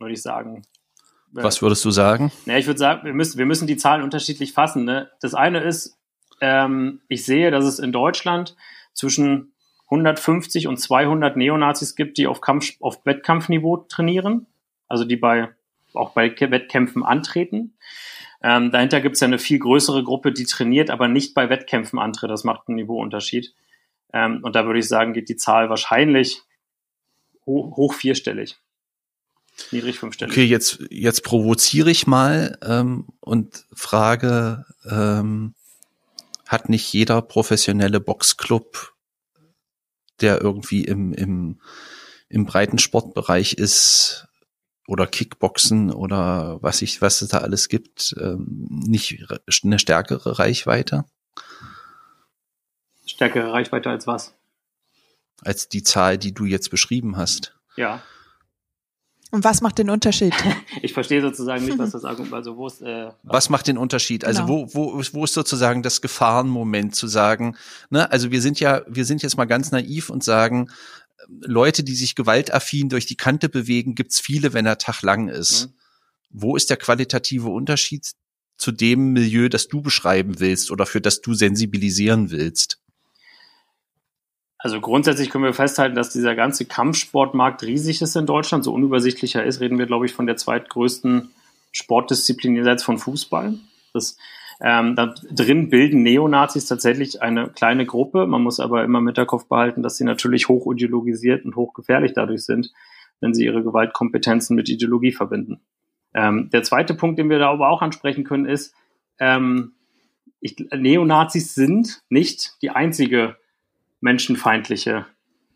[0.00, 0.62] Würde ich sagen.
[1.30, 2.32] Was würdest du sagen?
[2.44, 4.84] Naja, ich würde sagen, wir müssen, wir müssen die Zahlen unterschiedlich fassen.
[4.84, 5.08] Ne?
[5.20, 5.96] Das eine ist,
[6.42, 8.56] ähm, ich sehe, dass es in Deutschland
[8.92, 9.52] zwischen
[9.84, 14.46] 150 und 200 Neonazis gibt, die auf, Kampf, auf Wettkampfniveau trainieren,
[14.88, 15.50] also die bei,
[15.94, 17.74] auch bei Wettkämpfen antreten.
[18.42, 22.00] Ähm, dahinter gibt es ja eine viel größere Gruppe, die trainiert, aber nicht bei Wettkämpfen
[22.00, 22.30] antritt.
[22.30, 23.54] Das macht einen Niveauunterschied.
[24.12, 26.42] Ähm, und da würde ich sagen, geht die Zahl wahrscheinlich
[27.46, 28.58] hoch, hoch vierstellig.
[29.70, 30.32] Niedrig fünfstellig.
[30.32, 35.54] Okay, jetzt, jetzt provoziere ich mal ähm, und frage, ähm,
[36.52, 38.94] hat nicht jeder professionelle Boxclub,
[40.20, 41.60] der irgendwie im, im,
[42.28, 44.28] im breiten Sportbereich ist,
[44.86, 49.24] oder Kickboxen oder was ich, was es da alles gibt, ähm, nicht
[49.64, 51.04] eine stärkere Reichweite?
[53.06, 54.34] Stärkere Reichweite als was?
[55.40, 57.56] Als die Zahl, die du jetzt beschrieben hast.
[57.76, 58.02] Ja.
[59.32, 60.34] Und was macht den Unterschied?
[60.82, 64.26] ich verstehe sozusagen nicht, was das Argument, also wo ist, äh, was macht den Unterschied?
[64.26, 64.68] Also genau.
[64.74, 67.56] wo, wo, wo ist sozusagen das Gefahrenmoment zu sagen,
[67.88, 70.70] ne, also wir sind ja, wir sind jetzt mal ganz naiv und sagen,
[71.28, 75.66] Leute, die sich gewaltaffin durch die Kante bewegen, gibt's viele, wenn der Tag lang ist.
[75.66, 75.72] Mhm.
[76.28, 78.12] Wo ist der qualitative Unterschied
[78.58, 82.81] zu dem Milieu, das du beschreiben willst oder für das du sensibilisieren willst?
[84.62, 89.42] Also grundsätzlich können wir festhalten, dass dieser ganze Kampfsportmarkt riesig ist in Deutschland, so unübersichtlicher
[89.42, 89.60] ist.
[89.60, 91.32] Reden wir, glaube ich, von der zweitgrößten
[91.72, 93.54] Sportdisziplin jenseits von Fußball.
[93.92, 94.16] Das,
[94.60, 98.28] ähm, da drin bilden Neonazis tatsächlich eine kleine Gruppe.
[98.28, 102.12] Man muss aber immer mit der Kopf behalten, dass sie natürlich hoch ideologisiert und hochgefährlich
[102.12, 102.72] dadurch sind,
[103.20, 105.60] wenn sie ihre Gewaltkompetenzen mit Ideologie verbinden.
[106.14, 108.76] Ähm, der zweite Punkt, den wir da aber auch ansprechen können, ist,
[109.18, 109.72] ähm,
[110.38, 113.36] ich, Neonazis sind nicht die einzige
[114.02, 115.06] menschenfeindliche,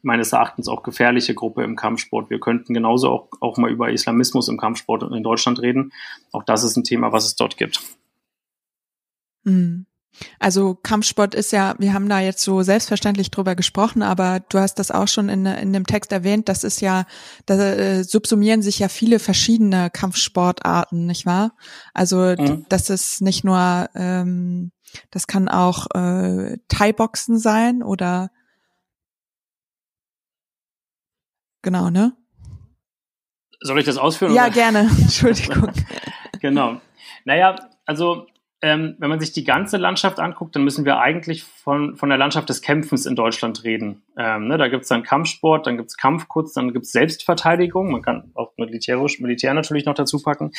[0.02, 2.30] meines Erachtens auch gefährliche Gruppe im Kampfsport.
[2.30, 5.92] Wir könnten genauso auch, auch mal über Islamismus im Kampfsport in Deutschland reden.
[6.32, 7.80] Auch das ist ein Thema, was es dort gibt.
[9.44, 9.86] Mhm.
[10.38, 14.76] Also Kampfsport ist ja, wir haben da jetzt so selbstverständlich drüber gesprochen, aber du hast
[14.76, 17.04] das auch schon in, in dem Text erwähnt, das ist ja,
[17.44, 21.52] da äh, subsumieren sich ja viele verschiedene Kampfsportarten, nicht wahr?
[21.92, 22.64] Also mhm.
[22.68, 24.72] das ist nicht nur, ähm,
[25.10, 28.30] das kann auch äh, Thai-Boxen sein oder
[31.66, 32.12] genau, ne?
[33.60, 34.32] Soll ich das ausführen?
[34.32, 34.52] Ja, oder?
[34.52, 34.78] gerne.
[35.02, 35.72] Entschuldigung.
[36.40, 36.80] genau.
[37.24, 38.28] Naja, also
[38.62, 42.18] ähm, wenn man sich die ganze Landschaft anguckt, dann müssen wir eigentlich von, von der
[42.18, 44.04] Landschaft des Kämpfens in Deutschland reden.
[44.16, 47.90] Ähm, ne, da gibt es dann Kampfsport, dann gibt es Kampfkunst, dann gibt es Selbstverteidigung.
[47.90, 50.52] Man kann auch militärisch, Militär natürlich noch dazu packen.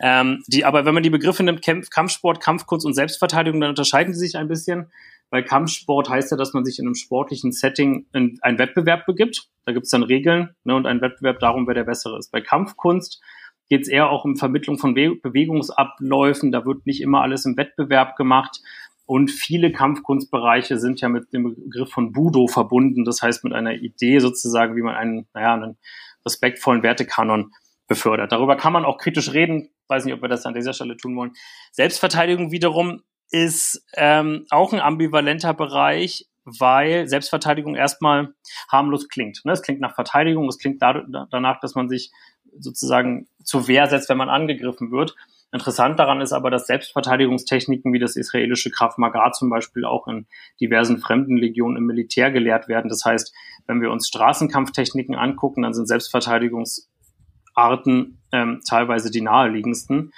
[0.00, 4.14] Ähm, die, aber wenn man die Begriffe nimmt, Kämpf, Kampfsport, Kampfkunst und Selbstverteidigung, dann unterscheiden
[4.14, 4.90] sie sich ein bisschen.
[5.30, 9.48] Weil Kampfsport heißt ja, dass man sich in einem sportlichen Setting in einen Wettbewerb begibt.
[9.64, 12.30] Da gibt es dann Regeln ne, und einen Wettbewerb darum, wer der Bessere ist.
[12.30, 13.20] Bei Kampfkunst
[13.68, 16.52] geht es eher auch um Vermittlung von Be Bewegungsabläufen.
[16.52, 18.60] Da wird nicht immer alles im Wettbewerb gemacht.
[19.06, 23.04] Und viele Kampfkunstbereiche sind ja mit dem Begriff von Budo verbunden.
[23.04, 25.76] Das heißt, mit einer Idee sozusagen, wie man einen, naja, einen
[26.24, 27.52] respektvollen Wertekanon
[27.86, 28.32] befördert.
[28.32, 29.70] Darüber kann man auch kritisch reden.
[29.88, 31.32] Weiß nicht, ob wir das an dieser Stelle tun wollen.
[31.72, 38.34] Selbstverteidigung wiederum ist ähm, auch ein ambivalenter Bereich, weil Selbstverteidigung erstmal
[38.70, 39.40] harmlos klingt.
[39.44, 39.52] Ne?
[39.52, 42.12] Es klingt nach Verteidigung, es klingt danach, dass man sich
[42.58, 45.14] sozusagen zur Wehr setzt, wenn man angegriffen wird.
[45.52, 50.26] Interessant daran ist aber, dass Selbstverteidigungstechniken wie das israelische Krav Maga zum Beispiel auch in
[50.60, 52.88] diversen fremden Legionen im Militär gelehrt werden.
[52.88, 53.32] Das heißt,
[53.68, 60.12] wenn wir uns Straßenkampftechniken angucken, dann sind Selbstverteidigungsarten ähm, teilweise die naheliegendsten.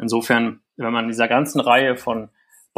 [0.00, 2.30] Insofern, wenn man in dieser ganzen Reihe von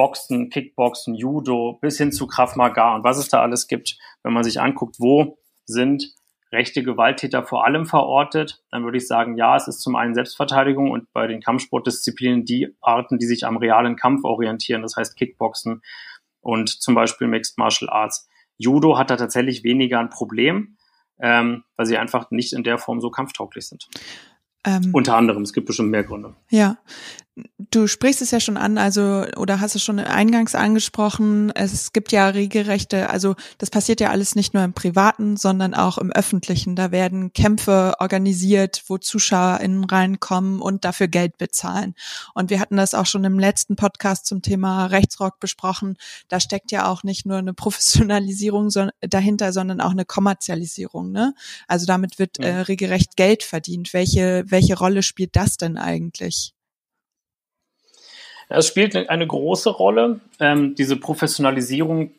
[0.02, 4.32] Boxen, Kickboxen, Judo bis hin zu Krav Maga und was es da alles gibt, wenn
[4.32, 6.16] man sich anguckt, wo sind
[6.50, 10.90] rechte Gewalttäter vor allem verortet, dann würde ich sagen, ja, es ist zum einen Selbstverteidigung
[10.90, 15.82] und bei den Kampfsportdisziplinen die Arten, die sich am realen Kampf orientieren, das heißt Kickboxen
[16.40, 18.28] und zum Beispiel Mixed Martial Arts.
[18.58, 20.78] Judo hat da tatsächlich weniger ein Problem,
[21.20, 23.86] ähm, weil sie einfach nicht in der Form so kampftauglich sind.
[24.64, 26.34] Ähm, Unter anderem, es gibt bestimmt mehr Gründe.
[26.50, 26.78] Ja,
[27.34, 31.50] Du sprichst es ja schon an, also oder hast es schon eingangs angesprochen.
[31.54, 35.96] Es gibt ja regelrechte, also das passiert ja alles nicht nur im Privaten, sondern auch
[35.96, 36.76] im Öffentlichen.
[36.76, 41.94] Da werden Kämpfe organisiert, wo ZuschauerInnen reinkommen und dafür Geld bezahlen.
[42.34, 45.96] Und wir hatten das auch schon im letzten Podcast zum Thema Rechtsrock besprochen.
[46.28, 48.68] Da steckt ja auch nicht nur eine Professionalisierung
[49.00, 51.12] dahinter, sondern auch eine Kommerzialisierung.
[51.12, 51.32] Ne?
[51.68, 53.94] Also damit wird äh, regelrecht Geld verdient.
[53.94, 56.54] Welche welche Rolle spielt das denn eigentlich?
[58.52, 60.20] Es spielt eine große Rolle.
[60.38, 62.12] Ähm, diese Professionalisierung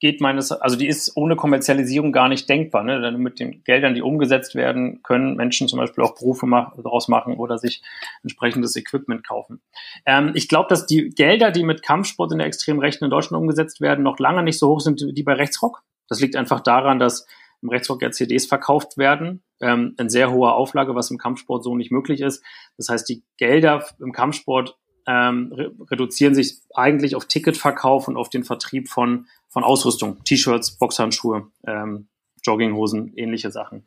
[0.00, 2.84] geht meines, also die ist ohne Kommerzialisierung gar nicht denkbar.
[2.84, 3.10] Ne?
[3.18, 7.34] Mit den Geldern, die umgesetzt werden, können Menschen zum Beispiel auch Berufe mach, daraus machen
[7.34, 7.82] oder sich
[8.22, 9.60] entsprechendes Equipment kaufen.
[10.06, 13.40] Ähm, ich glaube, dass die Gelder, die mit Kampfsport in der extremen Rechten in Deutschland
[13.40, 15.82] umgesetzt werden, noch lange nicht so hoch sind wie bei Rechtsrock.
[16.08, 17.26] Das liegt einfach daran, dass
[17.60, 21.74] im Rechtsrock ja CDs verkauft werden, ähm, in sehr hoher Auflage, was im Kampfsport so
[21.74, 22.44] nicht möglich ist.
[22.76, 24.76] Das heißt, die Gelder im Kampfsport
[25.08, 30.72] ähm, re reduzieren sich eigentlich auf Ticketverkauf und auf den Vertrieb von, von Ausrüstung, T-Shirts,
[30.72, 32.08] Boxhandschuhe, ähm,
[32.44, 33.86] Jogginghosen, ähnliche Sachen.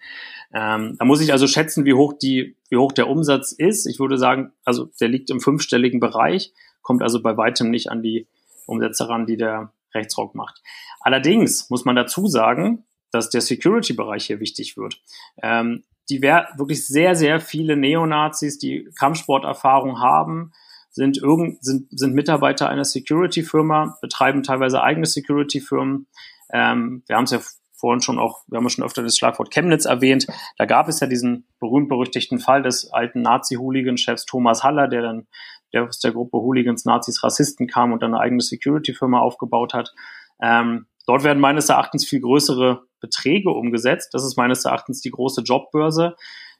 [0.52, 3.86] Ähm, da muss ich also schätzen, wie hoch die, wie hoch der Umsatz ist.
[3.86, 8.02] Ich würde sagen, also der liegt im fünfstelligen Bereich, kommt also bei weitem nicht an
[8.02, 8.28] die
[8.66, 10.62] Umsätze ran, die der Rechtsrock macht.
[11.02, 15.02] Allerdings muss man dazu sagen, dass der Security-Bereich hier wichtig wird.
[15.44, 20.52] Ähm, die wirklich sehr, sehr viele Neonazis, die Kampfsporterfahrung haben,
[20.92, 26.08] sind, irgend, sind, sind Mitarbeiter einer Security-Firma, betreiben teilweise eigene Security-Firmen.
[26.54, 27.40] Ähm, wir haben es ja
[27.74, 30.28] vorhin schon auch, wir haben schon öfter das Schlagwort Chemnitz erwähnt.
[30.58, 35.28] Da gab es ja diesen berühmt-berüchtigten Fall des alten Nazi-Hooligan-Chefs Thomas Haller, der dann
[35.74, 39.94] der aus der Gruppe Hooligans, Nazis, Rassisten kam und dann eine eigene Security-Firma aufgebaut hat.
[40.42, 44.14] Ähm, dort werden meines Erachtens viel größere Beträge umgesetzt.
[44.14, 46.16] Das ist meines Erachtens die große Jobbörse.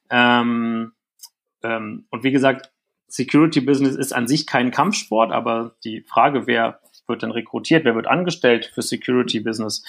[0.10, 0.94] Ähm,
[1.64, 2.72] ähm, und wie gesagt,
[3.12, 7.94] Security Business ist an sich kein Kampfsport, aber die Frage, wer wird denn rekrutiert, wer
[7.94, 9.84] wird angestellt für Security Business,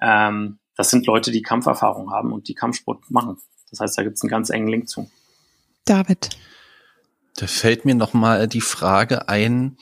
[0.00, 3.36] ähm, das sind Leute, die Kampferfahrung haben und die Kampfsport machen.
[3.70, 5.10] Das heißt, da gibt es einen ganz engen Link zu.
[5.84, 6.30] David.
[7.36, 9.76] Da fällt mir noch mal die Frage ein.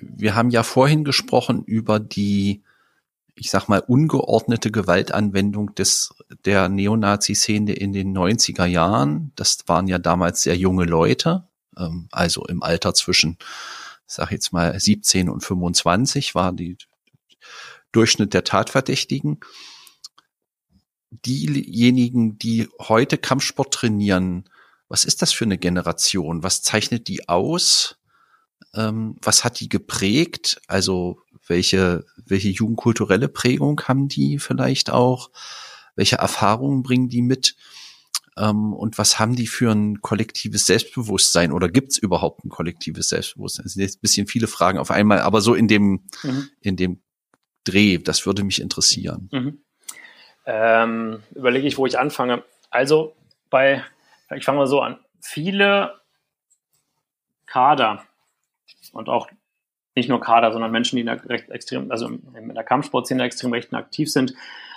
[0.00, 2.62] Wir haben ja vorhin gesprochen über die,
[3.34, 6.14] ich sag mal, ungeordnete Gewaltanwendung des,
[6.46, 9.32] der Neonazi-Szene in den 90er Jahren.
[9.36, 11.46] Das waren ja damals sehr junge Leute,
[11.78, 13.38] ähm, also im Alter zwischen,
[14.06, 16.76] sag jetzt mal, 17 und 25 war die
[17.92, 19.40] Durchschnitt der Tatverdächtigen
[21.24, 24.48] diejenigen, die heute Kampfsport trainieren,
[24.88, 26.42] was ist das für eine Generation?
[26.42, 27.96] Was zeichnet die aus?
[28.74, 30.60] Ähm, was hat die geprägt?
[30.66, 35.30] Also welche, welche jugendkulturelle Prägung haben die vielleicht auch?
[35.96, 37.56] Welche Erfahrungen bringen die mit?
[38.36, 41.52] Ähm, und was haben die für ein kollektives Selbstbewusstsein?
[41.52, 43.64] Oder gibt es überhaupt ein kollektives Selbstbewusstsein?
[43.64, 46.48] Das sind jetzt ein bisschen viele Fragen auf einmal, aber so in dem, mhm.
[46.60, 47.02] in dem
[47.64, 49.28] Dreh, das würde mich interessieren.
[49.32, 49.64] Mhm.
[50.46, 52.44] Ähm, überlege ich, wo ich anfange.
[52.70, 53.16] Also
[53.50, 53.84] bei,
[54.34, 54.98] ich fange mal so an.
[55.20, 55.94] Viele
[57.46, 58.04] Kader
[58.92, 59.28] und auch
[59.94, 63.52] nicht nur Kader, sondern Menschen, die in der recht extrem, also in der Kampfsportszene extrem
[63.52, 64.34] rechten aktiv sind,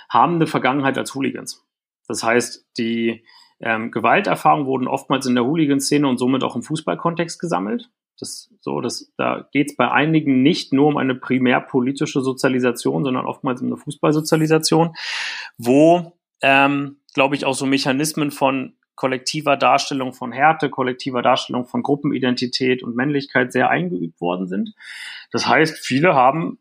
[0.08, 1.64] haben eine Vergangenheit als Hooligans.
[2.06, 3.24] Das heißt, die
[3.60, 7.90] ähm, Gewalterfahrungen wurden oftmals in der Hooligan-Szene und somit auch im Fußballkontext gesammelt.
[8.18, 13.04] Das, so, das, da geht es bei einigen nicht nur um eine primär politische Sozialisation,
[13.04, 14.94] sondern oftmals um eine Fußballsozialisation,
[15.56, 21.84] wo, ähm, glaube ich, auch so Mechanismen von kollektiver Darstellung von Härte, kollektiver Darstellung von
[21.84, 24.74] Gruppenidentität und Männlichkeit sehr eingeübt worden sind.
[25.30, 26.58] Das heißt, viele haben,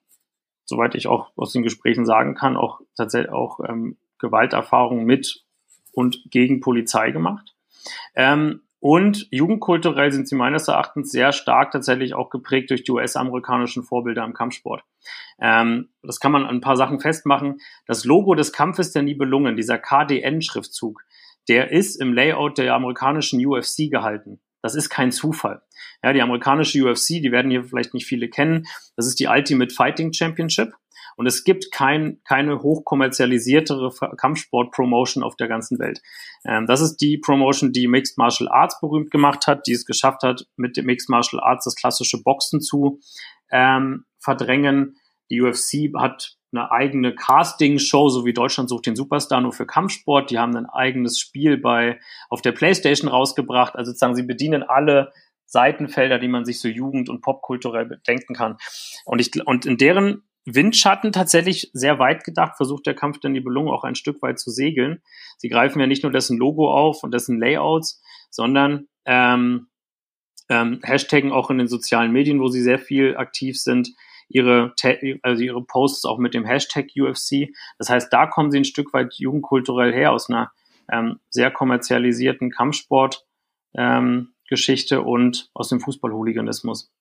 [0.65, 5.46] soweit ich auch aus den Gesprächen sagen kann, auch tatsächlich auch ähm, Gewalterfahrungen mit
[5.97, 7.55] und gegen Polizei gemacht.
[8.13, 13.81] Ähm, und jugendkulturell sind sie meines Erachtens sehr stark tatsächlich auch geprägt durch die US-amerikanischen
[13.81, 14.83] Vorbilder im Kampfsport.
[15.41, 17.57] Ähm, das kann man an ein paar Sachen festmachen.
[17.87, 21.03] Das Logo des Kampfes der Nibelungen, dieser KDN-Schriftzug,
[21.49, 24.39] der ist im Layout der amerikanischen UFC gehalten.
[24.61, 25.63] Das ist kein Zufall.
[26.03, 28.67] Ja, die amerikanische UFC, die werden hier vielleicht nicht viele kennen.
[28.95, 30.73] Das ist die Ultimate Fighting Championship.
[31.17, 36.01] Und es gibt kein, keine hochkommerzialisiertere Kampfsport-Promotion auf der ganzen Welt.
[36.45, 40.21] Ähm, das ist die Promotion, die Mixed Martial Arts berühmt gemacht hat, die es geschafft
[40.21, 42.99] hat, mit dem Mixed Martial Arts das klassische Boxen zu
[43.51, 44.97] ähm, verdrängen.
[45.31, 50.29] Die UFC hat eine eigene Casting-Show, so wie Deutschland sucht den Superstar nur für Kampfsport.
[50.29, 51.99] Die haben ein eigenes Spiel bei
[52.29, 53.75] auf der PlayStation rausgebracht.
[53.75, 55.11] Also sozusagen, sie bedienen alle
[55.47, 58.57] Seitenfelder, die man sich so jugend- und popkulturell denken kann.
[59.05, 63.69] Und ich und in deren Windschatten tatsächlich sehr weit gedacht, versucht der Kampf der Nibelungen
[63.69, 65.01] auch ein Stück weit zu segeln.
[65.37, 69.67] Sie greifen ja nicht nur dessen Logo auf und dessen Layouts, sondern ähm,
[70.49, 73.89] ähm, Hashtaggen auch in den sozialen Medien, wo sie sehr viel aktiv sind,
[74.29, 74.73] ihre,
[75.21, 77.49] also ihre Posts auch mit dem Hashtag UFC.
[77.77, 80.51] Das heißt, da kommen sie ein Stück weit jugendkulturell her aus einer
[80.89, 83.25] ähm, sehr kommerzialisierten Kampfsport
[83.75, 86.91] ähm, Geschichte und aus dem Fußballhooliganismus.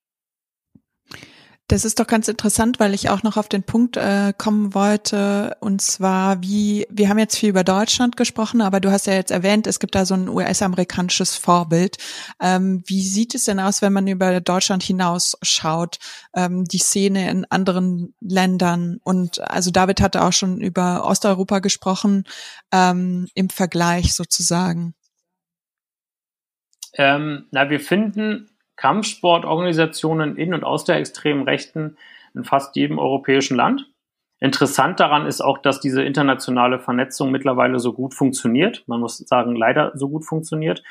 [1.69, 5.57] Das ist doch ganz interessant, weil ich auch noch auf den Punkt äh, kommen wollte,
[5.59, 9.33] und zwar wie, wir haben jetzt viel über Deutschland gesprochen, aber du hast ja jetzt
[9.33, 11.97] erwähnt, es gibt da so ein US-amerikanisches Vorbild.
[12.41, 15.99] Ähm, wie sieht es denn aus, wenn man über Deutschland hinaus schaut,
[16.37, 19.01] ähm, die Szene in anderen Ländern?
[19.03, 22.25] Und also David hatte auch schon über Osteuropa gesprochen,
[22.71, 24.95] ähm, im Vergleich sozusagen.
[26.93, 31.97] Ähm, na, wir finden Kampfsportorganisationen in und aus der extremen Rechten
[32.35, 33.87] in fast jedem europäischen Land.
[34.39, 38.85] Interessant daran ist auch, dass diese internationale Vernetzung mittlerweile so gut funktioniert.
[38.87, 40.83] Man muss sagen, leider so gut funktioniert.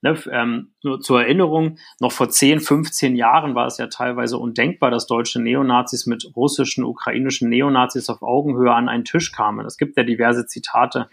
[0.00, 4.90] Ne, ähm, nur zur Erinnerung, noch vor 10, 15 Jahren war es ja teilweise undenkbar,
[4.90, 9.66] dass deutsche Neonazis mit russischen, ukrainischen Neonazis auf Augenhöhe an einen Tisch kamen.
[9.66, 11.10] Es gibt ja diverse Zitate,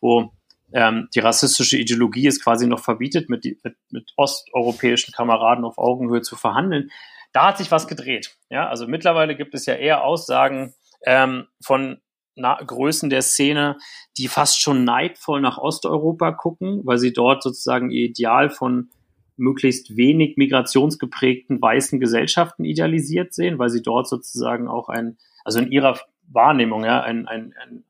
[0.00, 0.32] wo
[0.74, 6.20] ähm, die rassistische Ideologie es quasi noch verbietet, mit, mit, mit osteuropäischen Kameraden auf Augenhöhe
[6.20, 6.90] zu verhandeln.
[7.32, 8.36] Da hat sich was gedreht.
[8.50, 10.74] Ja, also mittlerweile gibt es ja eher Aussagen
[11.06, 11.98] ähm, von
[12.34, 13.76] na, Größen der Szene,
[14.18, 18.90] die fast schon neidvoll nach Osteuropa gucken, weil sie dort sozusagen ihr Ideal von
[19.36, 25.70] möglichst wenig migrationsgeprägten weißen Gesellschaften idealisiert sehen, weil sie dort sozusagen auch ein, also in
[25.70, 27.84] ihrer Wahrnehmung, ja, ein, ein, ein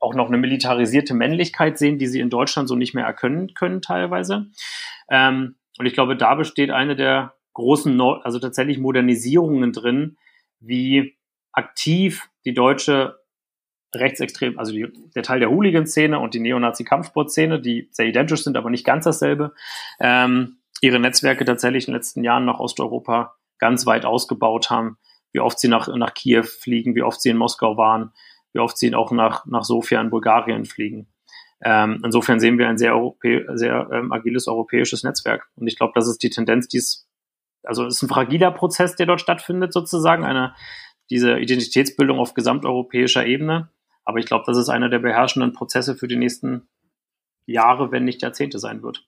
[0.00, 3.82] auch noch eine militarisierte Männlichkeit sehen, die sie in Deutschland so nicht mehr erkennen können
[3.82, 4.46] teilweise.
[5.08, 10.16] Ähm, und ich glaube, da besteht eine der großen, Neu also tatsächlich Modernisierungen drin,
[10.58, 11.16] wie
[11.52, 13.20] aktiv die deutsche
[13.94, 18.70] rechtsextrem, also die, der Teil der Hooligan-Szene und die Neonazi-Kampfsportszene, die sehr identisch sind, aber
[18.70, 19.52] nicht ganz dasselbe,
[19.98, 24.96] ähm, ihre Netzwerke tatsächlich in den letzten Jahren nach Osteuropa ganz weit ausgebaut haben,
[25.32, 28.12] wie oft sie nach, nach Kiew fliegen, wie oft sie in Moskau waren,
[28.52, 31.06] wie oft sie auch nach, nach Sofia in Bulgarien fliegen.
[31.62, 35.48] Ähm, insofern sehen wir ein sehr, Europä sehr ähm, agiles europäisches Netzwerk.
[35.56, 37.06] Und ich glaube, das ist die Tendenz, die es,
[37.62, 40.54] also es ist ein fragiler Prozess, der dort stattfindet, sozusagen, eine,
[41.10, 43.68] diese Identitätsbildung auf gesamteuropäischer Ebene.
[44.04, 46.66] Aber ich glaube, das ist einer der beherrschenden Prozesse für die nächsten
[47.44, 49.06] Jahre, wenn nicht Jahrzehnte sein wird.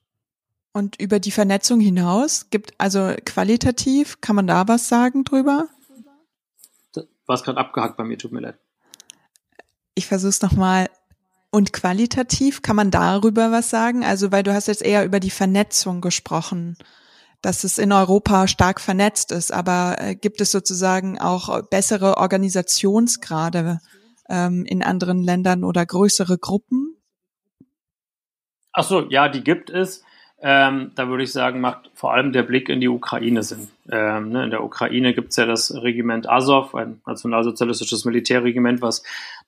[0.73, 5.67] Und über die Vernetzung hinaus gibt also qualitativ, kann man da was sagen drüber?
[6.93, 8.57] Du warst gerade abgehackt bei mir, tut mir leid.
[9.95, 10.89] Ich versuche es nochmal.
[11.51, 14.03] Und qualitativ kann man darüber was sagen?
[14.03, 16.77] Also, weil du hast jetzt eher über die Vernetzung gesprochen,
[17.43, 23.79] dass es in Europa stark vernetzt ist, aber äh, gibt es sozusagen auch bessere Organisationsgrade
[24.29, 26.95] ähm, in anderen Ländern oder größere Gruppen?
[28.71, 30.03] Ach so, ja, die gibt es.
[30.45, 33.69] Ähm, da würde ich sagen, macht vor allem der Blick in die Ukraine Sinn.
[33.89, 39.03] Ähm, ne, in der Ukraine gibt es ja das Regiment Azov, ein nationalsozialistisches Militärregiment, was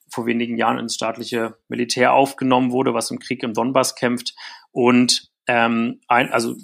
[0.08, 4.36] vor wenigen Jahren ins staatliche Militär aufgenommen wurde, was im Krieg im Donbass kämpft
[4.72, 6.56] und ähm, ein, also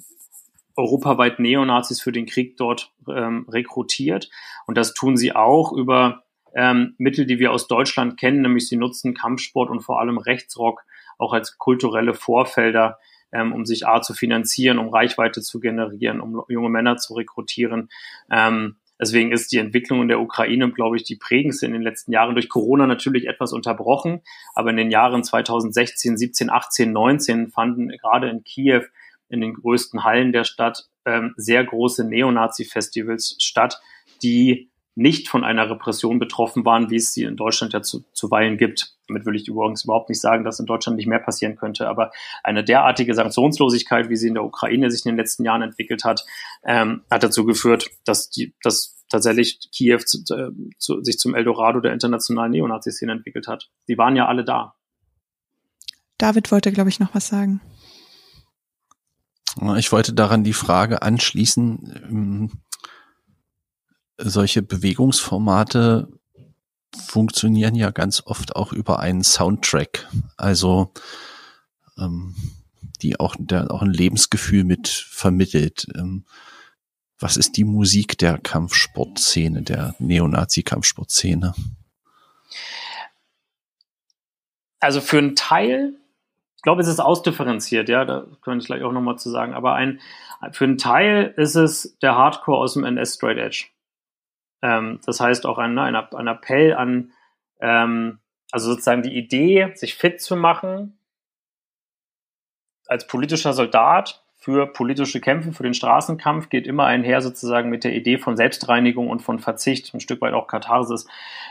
[0.78, 4.30] europaweit Neonazis für den Krieg dort ähm, rekrutiert.
[4.66, 6.24] Und das tun sie auch über
[6.56, 10.86] ähm, Mittel, die wir aus Deutschland kennen, nämlich sie nutzen Kampfsport und vor allem Rechtsrock
[11.18, 12.98] auch als kulturelle Vorfelder
[13.32, 17.90] ähm, um sich A zu finanzieren, um Reichweite zu generieren, um junge Männer zu rekrutieren.
[18.30, 22.12] Ähm, deswegen ist die Entwicklung in der Ukraine, glaube ich, die prägendste in den letzten
[22.12, 22.36] Jahren.
[22.36, 24.22] Durch Corona natürlich etwas unterbrochen,
[24.54, 28.84] aber in den Jahren 2016, 17, 18, 19 fanden gerade in Kiew
[29.30, 33.80] in den größten Hallen der Stadt ähm, sehr große Neonazi-Festivals statt,
[34.22, 34.71] die
[35.02, 38.96] nicht von einer Repression betroffen waren, wie es sie in Deutschland ja zu, zuweilen gibt.
[39.08, 42.12] Damit will ich übrigens überhaupt nicht sagen, dass in Deutschland nicht mehr passieren könnte, aber
[42.44, 46.26] eine derartige Sanktionslosigkeit, wie sie in der Ukraine sich in den letzten Jahren entwickelt hat,
[46.64, 50.24] ähm, hat dazu geführt, dass die, dass tatsächlich Kiew zu,
[50.78, 53.70] zu, sich zum Eldorado der internationalen Neonazi-Szene entwickelt hat.
[53.88, 54.76] Die waren ja alle da.
[56.18, 57.62] David wollte, glaube ich, noch was sagen.
[59.78, 62.52] Ich wollte daran die Frage anschließen, ähm,
[64.24, 66.08] solche Bewegungsformate
[66.96, 70.08] funktionieren ja ganz oft auch über einen Soundtrack,
[70.38, 70.92] also
[71.98, 72.36] ähm,
[73.02, 75.88] die auch, der auch ein Lebensgefühl mit vermittelt.
[75.96, 76.26] Ähm,
[77.20, 81.54] was ist die Musik der Kampfsportszene, der Neonazi-Kampfsportszene?
[84.80, 85.94] Also für einen Teil,
[86.56, 89.76] ich glaube, es ist ausdifferenziert, ja, da kann ich gleich auch nochmal zu sagen, aber
[89.76, 90.02] ein,
[90.52, 93.66] für einen Teil ist es der Hardcore aus dem NS Straight Edge.
[94.62, 97.12] Ähm, das heißt auch ein, ein, ein Appell an,
[97.60, 98.20] ähm,
[98.52, 100.98] also sozusagen die Idee, sich fit zu machen
[102.88, 107.94] als politischer Soldat für politische Kämpfe, für den Straßenkampf, geht immer einher sozusagen mit der
[107.94, 111.08] Idee von Selbstreinigung und von Verzicht, ein Stück weit auch Katharsis,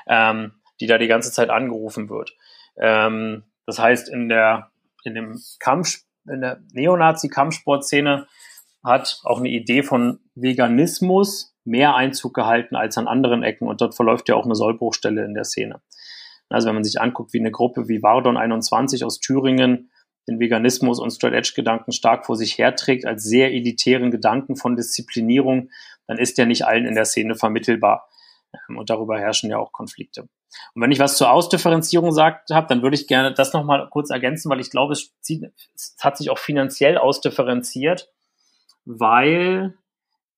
[0.07, 2.37] ähm, die da die ganze Zeit angerufen wird.
[2.77, 4.71] Ähm, das heißt, in der,
[5.05, 8.27] in dem Kampf, in der Neonazi-Kampfsportszene
[8.83, 13.95] hat auch eine Idee von Veganismus mehr Einzug gehalten als an anderen Ecken und dort
[13.95, 15.81] verläuft ja auch eine Sollbruchstelle in der Szene.
[16.49, 19.91] Also wenn man sich anguckt, wie eine Gruppe wie Vardon 21 aus Thüringen
[20.29, 24.77] den Veganismus und Straight Edge Gedanken stark vor sich herträgt als sehr elitären Gedanken von
[24.77, 25.71] Disziplinierung,
[26.07, 28.09] dann ist der nicht allen in der Szene vermittelbar.
[28.69, 30.23] Ähm, und darüber herrschen ja auch Konflikte.
[30.75, 34.11] Und wenn ich was zur Ausdifferenzierung gesagt habe, dann würde ich gerne das nochmal kurz
[34.11, 35.45] ergänzen, weil ich glaube, es, zieht,
[35.75, 38.11] es hat sich auch finanziell ausdifferenziert,
[38.85, 39.75] weil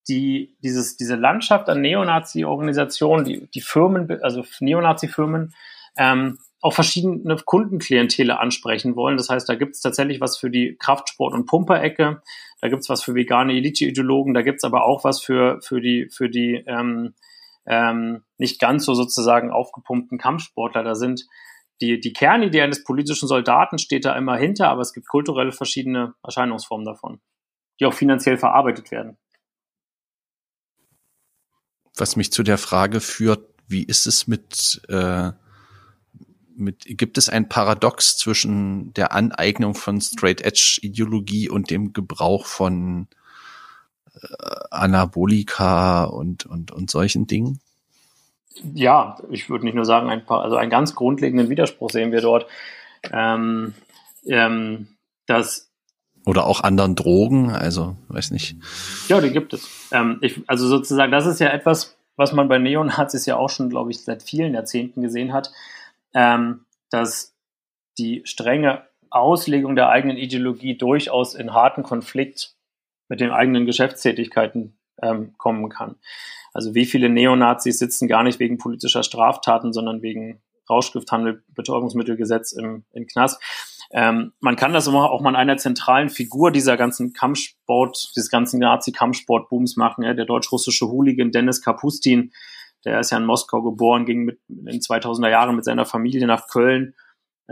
[0.09, 5.55] die, dieses, diese Landschaft an Neonazi-Organisationen, die, die Firmen, also Neonazi-Firmen,
[5.97, 9.17] ähm, auch verschiedene Kundenklientele ansprechen wollen.
[9.17, 12.23] Das heißt, da gibt es tatsächlich was für die Kraftsport- und Pumperecke,
[12.61, 15.81] da gibt es was für vegane Elite-Ideologen, da gibt es aber auch was für, für
[15.81, 17.15] die, für die ähm,
[17.67, 20.85] ähm, nicht ganz so sozusagen aufgepumpten Kampfsportler.
[20.85, 21.27] Da sind
[21.81, 26.15] die, die Kernidee eines politischen Soldaten steht da immer hinter, aber es gibt kulturelle verschiedene
[26.23, 27.21] Erscheinungsformen davon,
[27.81, 29.19] die auch finanziell verarbeitet werden
[31.97, 35.33] was mich zu der Frage führt, wie ist es mit, äh,
[36.55, 42.47] mit gibt es ein Paradox zwischen der Aneignung von Straight Edge Ideologie und dem Gebrauch
[42.47, 43.09] von
[44.15, 44.27] äh,
[44.71, 47.61] Anabolika und, und, und solchen Dingen?
[48.75, 52.21] Ja, ich würde nicht nur sagen, ein paar, also einen ganz grundlegenden Widerspruch sehen wir
[52.21, 52.47] dort.
[53.11, 53.75] Ähm,
[54.27, 54.89] ähm,
[55.27, 55.72] dass
[56.25, 58.57] oder auch anderen Drogen, also weiß nicht.
[59.09, 59.69] Ja, die gibt es.
[59.93, 63.71] Ähm, ich, also sozusagen, das ist ja etwas, was man bei Neonazis ja auch schon,
[63.71, 65.51] glaube ich, seit vielen Jahrzehnten gesehen hat.
[66.15, 67.35] Ähm, dass
[67.99, 72.55] die strenge Auslegung der eigenen Ideologie durchaus in harten Konflikt
[73.09, 75.97] mit den eigenen Geschäftstätigkeiten ähm, kommen kann.
[76.55, 82.85] Also wie viele Neonazis sitzen gar nicht wegen politischer Straftaten, sondern wegen Rauschgifthandel, Betäubungsmittelgesetz im,
[82.93, 83.43] im Knast.
[83.93, 88.59] Ähm, man kann das auch mal an einer zentralen Figur dieser ganzen Kampfsport, dieses ganzen
[88.61, 90.05] Nazi-Kampfsport-Booms machen.
[90.05, 92.33] Ja, der deutsch-russische Hooligan Dennis Kapustin,
[92.85, 96.27] der ist ja in Moskau geboren, ging mit, in den 2000er Jahren mit seiner Familie
[96.27, 96.95] nach Köln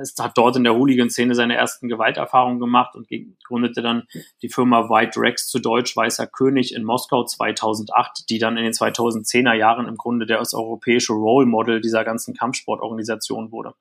[0.01, 3.09] es hat dort in der Hooligan-Szene seine ersten Gewalterfahrungen gemacht und
[3.45, 4.05] gründete dann
[4.43, 8.72] die Firma White Rex zu Deutsch Weißer König in Moskau 2008, die dann in den
[8.72, 13.74] 2010er Jahren im Grunde das europäische Role Model dieser ganzen Kampfsportorganisation wurde.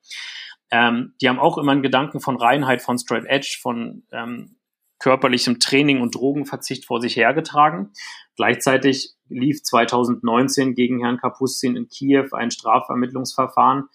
[0.72, 4.56] Ähm, die haben auch immer einen Gedanken von Reinheit, von Straight Edge, von ähm,
[5.00, 7.92] körperlichem Training und Drogenverzicht vor sich hergetragen.
[8.36, 13.86] Gleichzeitig lief 2019 gegen Herrn Kapustin in Kiew ein Strafvermittlungsverfahren,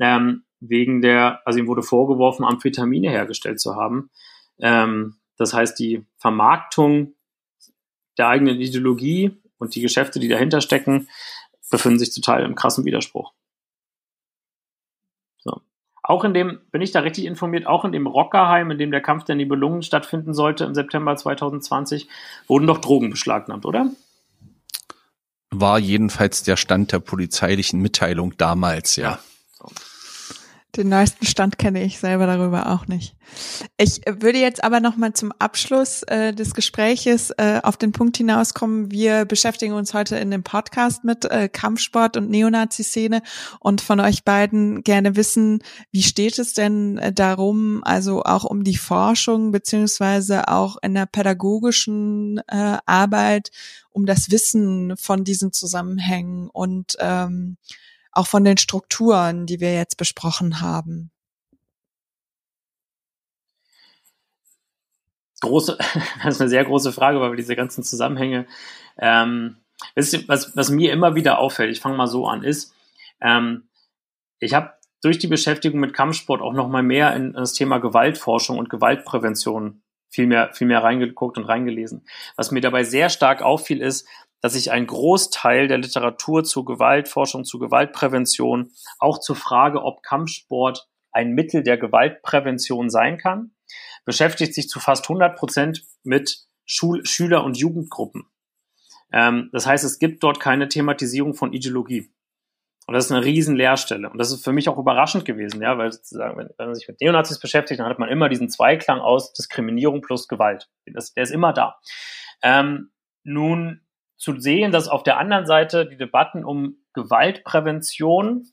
[0.00, 4.10] ähm, wegen der, also ihm wurde vorgeworfen, Amphetamine hergestellt zu haben.
[4.58, 7.14] Ähm, das heißt, die Vermarktung
[8.16, 11.08] der eigenen Ideologie und die Geschäfte, die dahinter stecken,
[11.70, 13.32] befinden sich total im krassen Widerspruch.
[16.08, 19.00] Auch in dem, bin ich da richtig informiert, auch in dem Rockerheim, in dem der
[19.00, 22.06] Kampf der Nibelungen stattfinden sollte im September 2020,
[22.46, 23.90] wurden doch Drogen beschlagnahmt, oder?
[25.50, 29.10] War jedenfalls der Stand der polizeilichen Mitteilung damals, ja.
[29.10, 29.18] ja.
[30.76, 33.16] Den neuesten Stand kenne ich selber darüber auch nicht.
[33.78, 38.18] Ich würde jetzt aber noch mal zum Abschluss äh, des Gespräches äh, auf den Punkt
[38.18, 38.90] hinauskommen.
[38.90, 43.22] Wir beschäftigen uns heute in dem Podcast mit äh, Kampfsport und Neonazi-Szene
[43.58, 45.62] und von euch beiden gerne wissen,
[45.92, 51.06] wie steht es denn äh, darum, also auch um die Forschung beziehungsweise auch in der
[51.06, 53.50] pädagogischen äh, Arbeit,
[53.92, 57.56] um das Wissen von diesen Zusammenhängen und ähm,
[58.16, 61.10] auch von den Strukturen, die wir jetzt besprochen haben?
[65.40, 65.76] Große,
[66.24, 68.46] das ist eine sehr große Frage, weil wir diese ganzen Zusammenhänge,
[68.98, 69.56] ähm,
[69.94, 72.74] was, was mir immer wieder auffällt, ich fange mal so an, ist,
[73.20, 73.68] ähm,
[74.38, 78.58] ich habe durch die Beschäftigung mit Kampfsport auch noch mal mehr in das Thema Gewaltforschung
[78.58, 82.06] und Gewaltprävention viel mehr, viel mehr reingeguckt und reingelesen.
[82.36, 84.08] Was mir dabei sehr stark auffiel, ist,
[84.46, 88.70] dass sich ein Großteil der Literatur zu Gewaltforschung, zu Gewaltprävention,
[89.00, 93.50] auch zur Frage, ob Kampfsport ein Mittel der Gewaltprävention sein kann,
[94.04, 98.30] beschäftigt sich zu fast 100 Prozent mit Schul Schüler- und Jugendgruppen.
[99.12, 102.12] Ähm, das heißt, es gibt dort keine Thematisierung von Ideologie.
[102.86, 104.08] Und das ist eine riesen Leerstelle.
[104.08, 106.86] Und das ist für mich auch überraschend gewesen, ja, weil sozusagen, wenn, wenn man sich
[106.86, 110.70] mit Neonazis beschäftigt, dann hat man immer diesen Zweiklang aus Diskriminierung plus Gewalt.
[110.86, 111.80] Das, der ist immer da.
[112.42, 112.92] Ähm,
[113.24, 113.80] nun
[114.16, 118.48] zu sehen, dass auf der anderen Seite die Debatten um Gewaltprävention,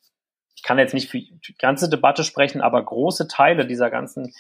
[0.55, 4.34] ich kann jetzt nicht für die ganze Debatte sprechen, aber große Teile dieser ganzen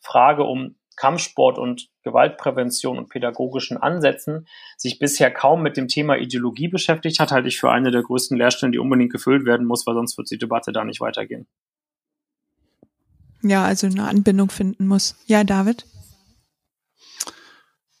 [0.00, 4.46] Frage um Kampfsport und Gewaltprävention und pädagogischen Ansätzen
[4.76, 8.36] sich bisher kaum mit dem Thema Ideologie beschäftigt hat, halte ich für eine der größten
[8.36, 11.46] Lehrstellen, die unbedingt gefüllt werden muss, weil sonst wird die Debatte da nicht weitergehen.
[13.42, 15.16] Ja, also eine Anbindung finden muss.
[15.26, 15.84] Ja, David?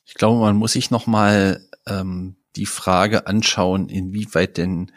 [0.06, 4.92] Ich glaube, man muss sich noch mal ähm, die Frage anschauen, inwieweit denn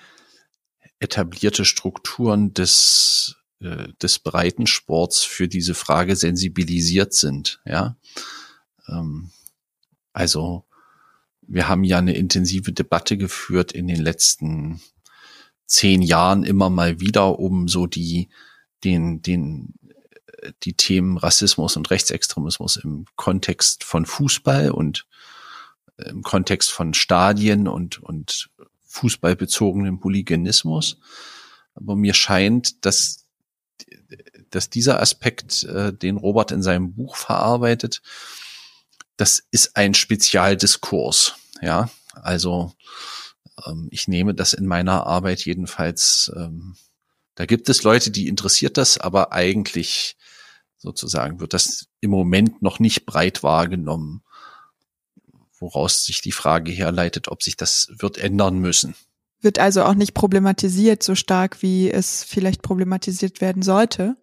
[1.00, 7.60] etablierte Strukturen des äh, des Breitensports für diese Frage sensibilisiert sind.
[7.66, 7.98] Ja,
[8.88, 9.32] ähm,
[10.14, 10.66] also
[11.42, 14.82] wir haben ja eine intensive Debatte geführt in den letzten
[15.66, 18.30] zehn Jahren immer mal wieder um so die
[18.84, 19.74] den den
[20.64, 25.08] die Themen Rassismus und Rechtsextremismus im Kontext von Fußball und
[25.98, 28.50] im Kontext von Stadien und, und
[28.86, 30.98] fußballbezogenem Hooliganismus.
[31.76, 33.26] Aber mir scheint, dass,
[34.50, 38.02] dass dieser Aspekt, äh, den Robert in seinem Buch verarbeitet,
[39.18, 41.36] das ist ein Spezialdiskurs.
[41.62, 42.74] Ja, also
[43.66, 46.32] ähm, ich nehme das in meiner Arbeit jedenfalls.
[46.36, 46.76] Ähm,
[47.36, 50.18] da gibt es Leute, die interessiert das, aber eigentlich
[50.78, 54.24] sozusagen wird das im Moment noch nicht breit wahrgenommen
[55.60, 58.96] woraus sich die Frage herleitet, ob sich das wird ändern müssen.
[59.42, 64.18] Wird also auch nicht problematisiert so stark, wie es vielleicht problematisiert werden sollte?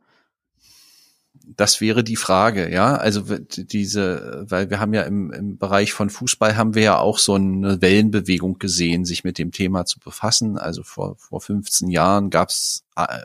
[1.47, 2.97] Das wäre die Frage, ja.
[2.97, 7.18] Also diese, weil wir haben ja im, im Bereich von Fußball haben wir ja auch
[7.18, 10.59] so eine Wellenbewegung gesehen, sich mit dem Thema zu befassen.
[10.59, 13.18] Also vor, vor 15 Jahren gab's äh,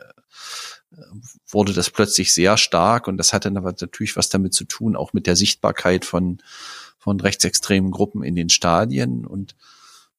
[1.48, 5.26] wurde das plötzlich sehr stark und das hatte natürlich was damit zu tun, auch mit
[5.26, 6.38] der Sichtbarkeit von
[7.00, 9.26] von rechtsextremen Gruppen in den Stadien.
[9.26, 9.56] Und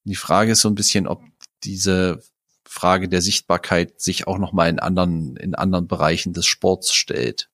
[0.03, 1.21] die Frage ist so ein bisschen, ob
[1.63, 2.21] diese
[2.65, 7.49] Frage der Sichtbarkeit sich auch noch mal in anderen in anderen Bereichen des Sports stellt.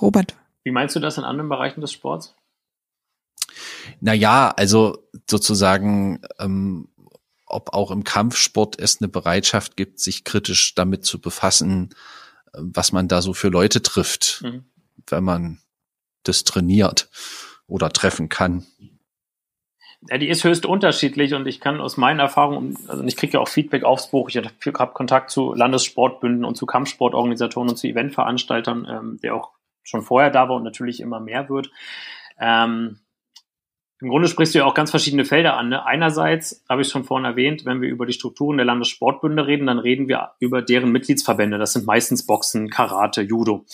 [0.00, 0.34] Robert.
[0.64, 2.34] Wie meinst du das in anderen Bereichen des Sports?
[4.00, 6.88] Naja, also sozusagen, ähm,
[7.46, 11.90] ob auch im Kampfsport es eine Bereitschaft gibt, sich kritisch damit zu befassen,
[12.52, 14.64] äh, was man da so für Leute trifft, mhm.
[15.06, 15.60] wenn man
[16.24, 17.08] das trainiert
[17.68, 18.66] oder treffen kann.
[20.08, 23.40] Ja, die ist höchst unterschiedlich und ich kann aus meinen Erfahrungen, also ich kriege ja
[23.40, 28.86] auch Feedback aufs Buch, ich habe Kontakt zu Landessportbünden und zu Kampfsportorganisatoren und zu Eventveranstaltern,
[28.88, 29.50] ähm, der auch
[29.82, 31.70] schon vorher da war und natürlich immer mehr wird.
[32.38, 33.00] Ähm,
[34.00, 35.70] Im Grunde sprichst du ja auch ganz verschiedene Felder an.
[35.70, 35.84] Ne?
[35.84, 39.80] Einerseits, habe ich schon vorhin erwähnt, wenn wir über die Strukturen der Landessportbünde reden, dann
[39.80, 41.58] reden wir über deren Mitgliedsverbände.
[41.58, 43.64] Das sind meistens Boxen, Karate, Judo.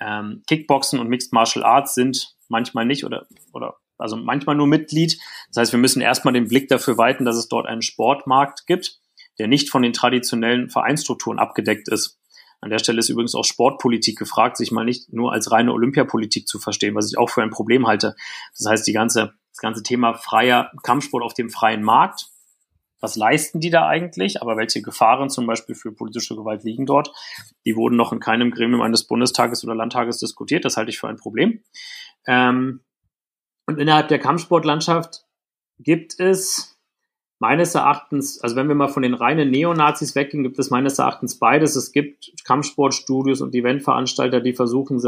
[0.00, 5.18] Ähm, Kickboxen und Mixed Martial Arts sind manchmal nicht oder, oder also manchmal nur Mitglied.
[5.48, 9.00] Das heißt, wir müssen erstmal den Blick dafür weiten, dass es dort einen Sportmarkt gibt,
[9.38, 12.18] der nicht von den traditionellen Vereinsstrukturen abgedeckt ist.
[12.60, 16.48] An der Stelle ist übrigens auch Sportpolitik gefragt, sich mal nicht nur als reine Olympiapolitik
[16.48, 18.16] zu verstehen, was ich auch für ein Problem halte.
[18.56, 22.28] Das heißt, die ganze, das ganze Thema freier Kampfsport auf dem freien Markt,
[23.00, 27.12] was leisten die da eigentlich, aber welche Gefahren zum Beispiel für politische Gewalt liegen dort,
[27.66, 30.64] die wurden noch in keinem Gremium eines Bundestages oder Landtages diskutiert.
[30.64, 31.62] Das halte ich für ein Problem.
[32.26, 32.80] Ähm,
[33.66, 35.24] und innerhalb der Kampfsportlandschaft
[35.78, 36.78] gibt es
[37.38, 41.38] meines Erachtens, also wenn wir mal von den reinen Neonazis weggehen, gibt es meines Erachtens
[41.38, 41.76] beides.
[41.76, 45.00] Es gibt Kampfsportstudios und Eventveranstalter, die versuchen,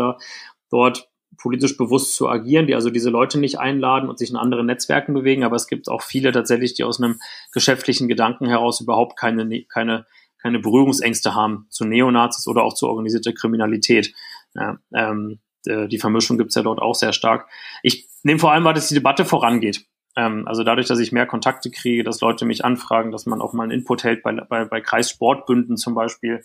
[0.71, 4.67] dort politisch bewusst zu agieren, die also diese Leute nicht einladen und sich in anderen
[4.67, 5.45] Netzwerken bewegen.
[5.45, 7.21] Aber es gibt auch viele tatsächlich, die aus einem
[7.53, 10.07] geschäftlichen Gedanken heraus überhaupt keine, ne, keine,
[10.39, 14.13] keine Berührungsängste haben zu Neonazis oder auch zu organisierter Kriminalität.
[14.55, 17.49] Ja, ähm, die Vermischung gibt's ja dort auch sehr stark.
[17.83, 19.87] Ich nehme vor allem wahr, dass die Debatte vorangeht.
[20.17, 23.53] Ähm, also dadurch, dass ich mehr Kontakte kriege, dass Leute mich anfragen, dass man auch
[23.53, 26.43] mal einen Input hält bei, bei, bei Kreissportbünden zum Beispiel,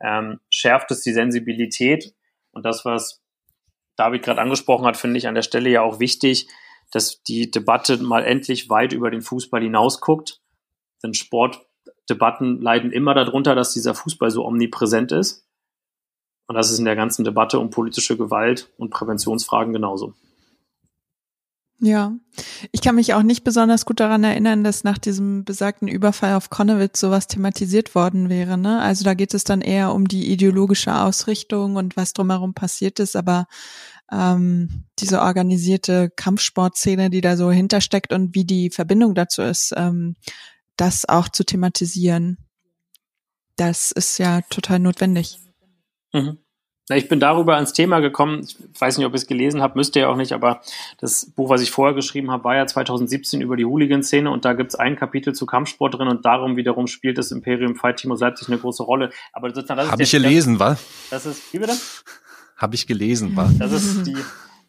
[0.00, 2.14] ähm, schärft es die Sensibilität.
[2.52, 3.22] Und das, was
[3.96, 6.48] David gerade angesprochen hat, finde ich an der Stelle ja auch wichtig,
[6.90, 10.40] dass die Debatte mal endlich weit über den Fußball hinausguckt.
[11.02, 15.46] Denn Sportdebatten leiden immer darunter, dass dieser Fußball so omnipräsent ist.
[16.46, 20.14] Und das ist in der ganzen Debatte um politische Gewalt und Präventionsfragen genauso.
[21.80, 22.14] Ja,
[22.72, 26.48] ich kann mich auch nicht besonders gut daran erinnern, dass nach diesem besagten Überfall auf
[26.48, 28.56] Konnewitz sowas thematisiert worden wäre.
[28.56, 28.80] Ne?
[28.80, 33.16] Also da geht es dann eher um die ideologische Ausrichtung und was drumherum passiert ist,
[33.16, 33.46] aber
[34.10, 40.14] ähm, diese organisierte Kampfsportszene, die da so hintersteckt und wie die Verbindung dazu ist, ähm,
[40.76, 42.38] das auch zu thematisieren,
[43.56, 45.38] das ist ja total notwendig.
[46.14, 46.38] Mhm.
[46.90, 48.40] Ich bin darüber ans Thema gekommen.
[48.42, 50.60] Ich weiß nicht, ob ihr es gelesen habt, müsst ihr auch nicht, aber
[51.00, 54.52] das Buch, was ich vorher geschrieben habe, war ja 2017 über die Hooligan-Szene und da
[54.52, 58.20] gibt es ein Kapitel zu Kampfsport drin und darum wiederum spielt das Imperium Fight aus
[58.20, 59.10] Leipzig eine große Rolle.
[59.32, 60.76] Aber sozusagen, das Habe ich gelesen, wa?
[61.10, 61.74] Das ist, wie bitte?
[62.58, 63.50] Habe ich gelesen, wa?
[63.58, 64.18] Das ist die.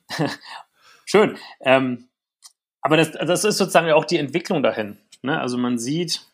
[1.06, 1.38] Schön.
[1.60, 2.08] Ähm,
[2.82, 4.98] aber das, das ist sozusagen auch die Entwicklung dahin.
[5.22, 5.38] Ne?
[5.38, 6.26] Also man sieht,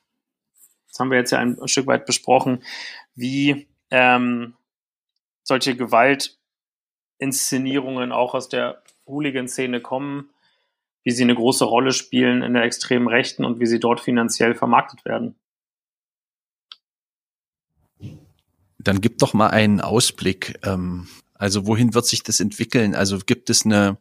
[0.90, 2.62] das haben wir jetzt ja ein, ein Stück weit besprochen,
[3.16, 4.54] wie ähm,
[5.52, 10.30] solche Gewaltinszenierungen auch aus der Hooligan-Szene kommen,
[11.04, 14.56] wie sie eine große Rolle spielen in der extremen Rechten und wie sie dort finanziell
[14.56, 15.36] vermarktet werden.
[18.80, 20.58] Dann gib doch mal einen Ausblick.
[20.64, 22.96] Ähm, also wohin wird sich das entwickeln?
[22.96, 23.98] Also gibt es eine,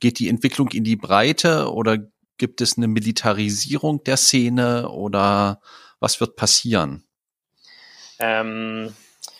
[0.00, 1.98] geht die Entwicklung in die Breite oder
[2.38, 5.60] gibt es eine Militarisierung der Szene oder
[6.00, 7.04] was wird passieren?
[8.18, 8.94] Ähm,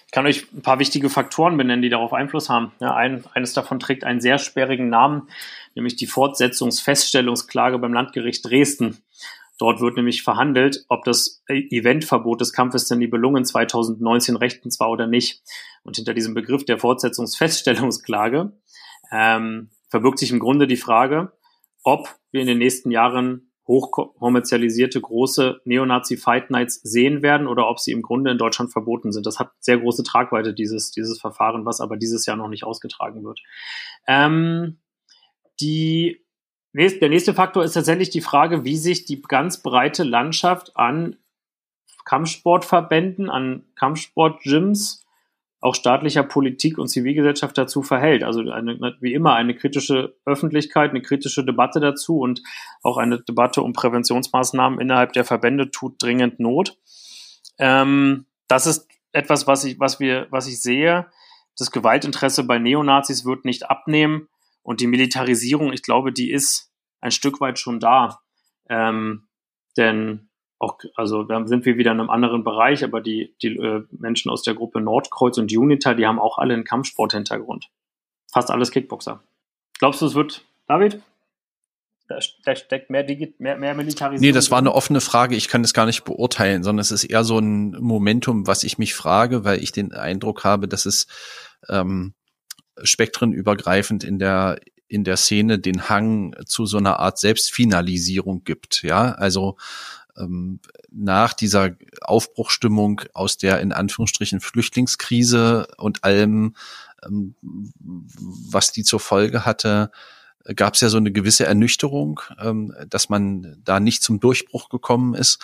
[0.09, 2.73] ich kann euch ein paar wichtige Faktoren benennen, die darauf Einfluss haben.
[2.81, 5.29] Ja, ein, eines davon trägt einen sehr sperrigen Namen,
[5.75, 9.03] nämlich die Fortsetzungsfeststellungsklage beim Landgericht Dresden.
[9.59, 15.07] Dort wird nämlich verhandelt, ob das Eventverbot des Kampfes der Nibelungen 2019 rechtens war oder
[15.07, 15.43] nicht.
[15.83, 18.53] Und hinter diesem Begriff der Fortsetzungsfeststellungsklage
[19.13, 21.33] ähm, verbirgt sich im Grunde die Frage,
[21.83, 27.93] ob wir in den nächsten Jahren hochkommerzialisierte große Neonazi-Fight Nights sehen werden oder ob sie
[27.93, 29.27] im Grunde in Deutschland verboten sind.
[29.27, 33.25] Das hat sehr große Tragweite, dieses, dieses Verfahren, was aber dieses Jahr noch nicht ausgetragen
[33.25, 33.41] wird.
[34.07, 34.79] Ähm,
[35.61, 36.25] die,
[36.73, 41.17] der nächste Faktor ist tatsächlich die Frage, wie sich die ganz breite Landschaft an
[42.07, 45.05] Kampfsportverbänden, an Kampfsportgyms
[45.61, 48.23] auch staatlicher Politik und Zivilgesellschaft dazu verhält.
[48.23, 52.43] Also eine, wie immer eine kritische Öffentlichkeit, eine kritische Debatte dazu und
[52.83, 56.79] auch eine Debatte um Präventionsmaßnahmen innerhalb der Verbände tut dringend Not.
[57.59, 61.07] Ähm, das ist etwas, was ich, was wir, was ich sehe.
[61.57, 64.29] Das Gewaltinteresse bei Neonazis wird nicht abnehmen
[64.63, 68.21] und die Militarisierung, ich glaube, die ist ein Stück weit schon da.
[68.69, 69.29] Ähm,
[69.77, 70.28] denn
[70.59, 74.31] auch, also da sind wir wieder in einem anderen Bereich, aber die, die äh, Menschen
[74.31, 77.69] aus der Gruppe Nordkreuz und Unita, die haben auch alle einen Kampfsporthintergrund.
[78.33, 79.23] Fast alles Kickboxer.
[79.79, 81.01] Glaubst du, es wird, David?
[82.09, 82.21] Da
[82.57, 83.05] steckt mehr,
[83.39, 84.21] mehr, mehr Militarisierung.
[84.21, 85.37] Nee, das war eine offene Frage.
[85.37, 88.79] Ich kann das gar nicht beurteilen, sondern es ist eher so ein Momentum, was ich
[88.79, 91.07] mich frage, weil ich den Eindruck habe, dass es
[91.69, 92.15] ähm,
[92.83, 98.83] spektrenübergreifend in der in der Szene den Hang zu so einer Art Selbstfinalisierung gibt.
[98.83, 99.59] Ja, also
[100.19, 100.61] ähm,
[100.91, 106.55] nach dieser Aufbruchstimmung aus der in Anführungsstrichen Flüchtlingskrise und allem,
[107.05, 107.35] ähm,
[107.81, 109.91] was die zur Folge hatte,
[110.57, 115.15] gab es ja so eine gewisse Ernüchterung, ähm, dass man da nicht zum Durchbruch gekommen
[115.15, 115.39] ist.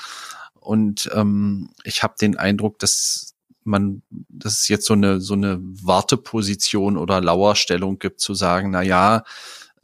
[0.54, 5.58] Und ähm, ich habe den Eindruck, dass man, dass es jetzt so eine so eine
[5.60, 9.24] Warteposition oder Lauerstellung gibt, zu sagen, na ja,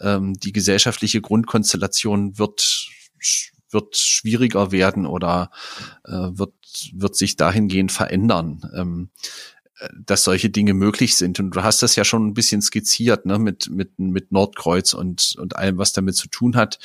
[0.01, 2.89] ähm, die gesellschaftliche Grundkonstellation wird
[3.71, 5.51] wird schwieriger werden oder
[6.05, 6.55] äh, wird
[6.93, 8.71] wird sich dahingehend verändern.
[8.75, 9.11] Ähm,
[9.99, 11.41] dass solche Dinge möglich sind.
[11.41, 15.37] Und du hast das ja schon ein bisschen skizziert, ne, mit, mit, mit Nordkreuz und,
[15.39, 16.79] und allem, was damit zu tun hat.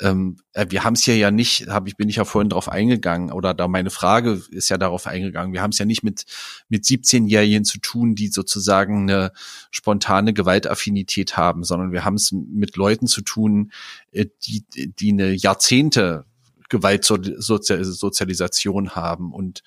[0.00, 2.68] Ähm, äh, wir haben es hier ja nicht, habe ich, bin ich ja vorhin darauf
[2.68, 5.52] eingegangen, oder da meine Frage ist ja darauf eingegangen.
[5.52, 6.24] Wir haben es ja nicht mit,
[6.68, 9.32] mit 17-Jährigen zu tun, die sozusagen eine
[9.70, 13.72] spontane Gewaltaffinität haben, sondern wir haben es mit Leuten zu tun,
[14.12, 16.24] äh, die, die eine Jahrzehnte
[16.68, 19.62] Gewaltsozialisation haben und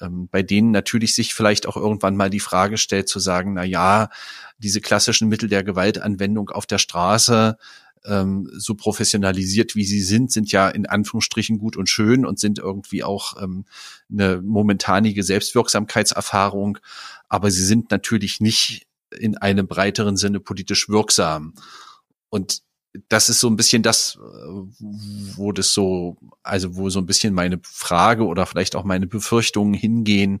[0.00, 3.64] ähm, bei denen natürlich sich vielleicht auch irgendwann mal die Frage stellt zu sagen, na
[3.64, 4.10] ja,
[4.58, 7.56] diese klassischen Mittel der Gewaltanwendung auf der Straße,
[8.04, 12.58] ähm, so professionalisiert wie sie sind, sind ja in Anführungsstrichen gut und schön und sind
[12.58, 13.64] irgendwie auch ähm,
[14.10, 16.78] eine momentanige Selbstwirksamkeitserfahrung,
[17.28, 18.86] aber sie sind natürlich nicht
[19.18, 21.54] in einem breiteren Sinne politisch wirksam.
[22.28, 22.62] Und
[23.08, 24.18] das ist so ein bisschen das,
[25.36, 29.74] wo das so, also wo so ein bisschen meine Frage oder vielleicht auch meine Befürchtungen
[29.74, 30.40] hingehen,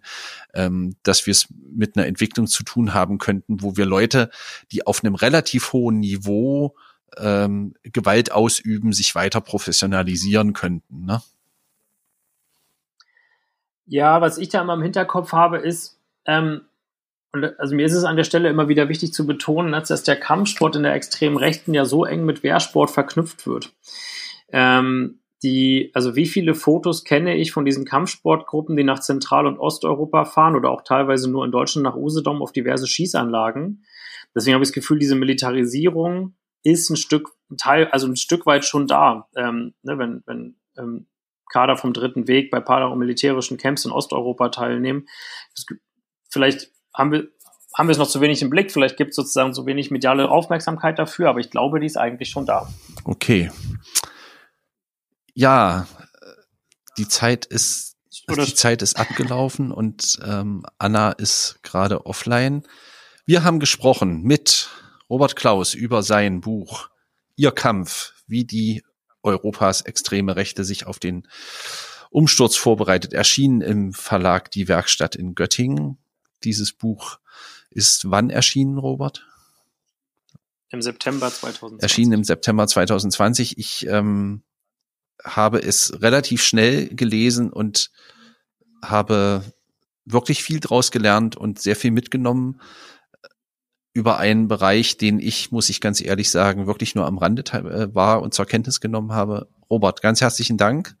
[0.54, 4.30] ähm, dass wir es mit einer Entwicklung zu tun haben könnten, wo wir Leute,
[4.72, 6.74] die auf einem relativ hohen Niveau
[7.16, 11.04] ähm, Gewalt ausüben, sich weiter professionalisieren könnten.
[11.04, 11.22] Ne?
[13.86, 16.62] Ja, was ich da immer im Hinterkopf habe, ist, ähm,
[17.36, 20.16] und also mir ist es an der Stelle immer wieder wichtig zu betonen, dass der
[20.16, 23.74] Kampfsport in der extremen Rechten ja so eng mit Wehrsport verknüpft wird.
[24.48, 29.58] Ähm, die, also wie viele Fotos kenne ich von diesen Kampfsportgruppen, die nach Zentral- und
[29.58, 33.84] Osteuropa fahren oder auch teilweise nur in Deutschland nach Usedom auf diverse Schießanlagen.
[34.34, 38.64] Deswegen habe ich das Gefühl, diese Militarisierung ist ein Stück Teil, also ein Stück weit
[38.64, 39.28] schon da.
[39.36, 41.06] Ähm, ne, wenn wenn ähm,
[41.50, 45.06] Kader vom Dritten Weg bei paramilitärischen Camps in Osteuropa teilnehmen,
[46.28, 47.28] vielleicht haben wir,
[47.74, 48.72] haben wir es noch zu wenig im Blick.
[48.72, 52.30] Vielleicht gibt es sozusagen zu wenig mediale Aufmerksamkeit dafür, aber ich glaube, die ist eigentlich
[52.30, 52.68] schon da.
[53.04, 53.50] Okay.
[55.34, 55.86] Ja,
[56.96, 57.96] die Zeit ist,
[58.28, 62.62] die Zeit ist abgelaufen und ähm, Anna ist gerade offline.
[63.26, 64.70] Wir haben gesprochen mit
[65.10, 66.88] Robert Klaus über sein Buch
[67.36, 68.82] Ihr Kampf, wie die
[69.22, 71.28] Europas extreme Rechte sich auf den
[72.08, 75.98] Umsturz vorbereitet, erschienen im Verlag Die Werkstatt in Göttingen
[76.44, 77.18] dieses Buch
[77.70, 79.26] ist wann erschienen, Robert?
[80.70, 81.82] Im September 2020.
[81.82, 83.58] Erschienen im September 2020.
[83.58, 84.42] Ich ähm,
[85.22, 87.90] habe es relativ schnell gelesen und
[88.82, 89.44] habe
[90.04, 92.60] wirklich viel draus gelernt und sehr viel mitgenommen
[93.92, 97.94] über einen Bereich, den ich, muss ich ganz ehrlich sagen, wirklich nur am Rande äh,
[97.94, 99.48] war und zur Kenntnis genommen habe.
[99.70, 100.96] Robert, ganz herzlichen Dank,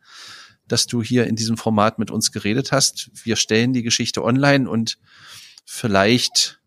[0.66, 3.10] dass du hier in diesem Format mit uns geredet hast.
[3.12, 4.98] Wir stellen die Geschichte online und
[5.66, 6.60] vielleicht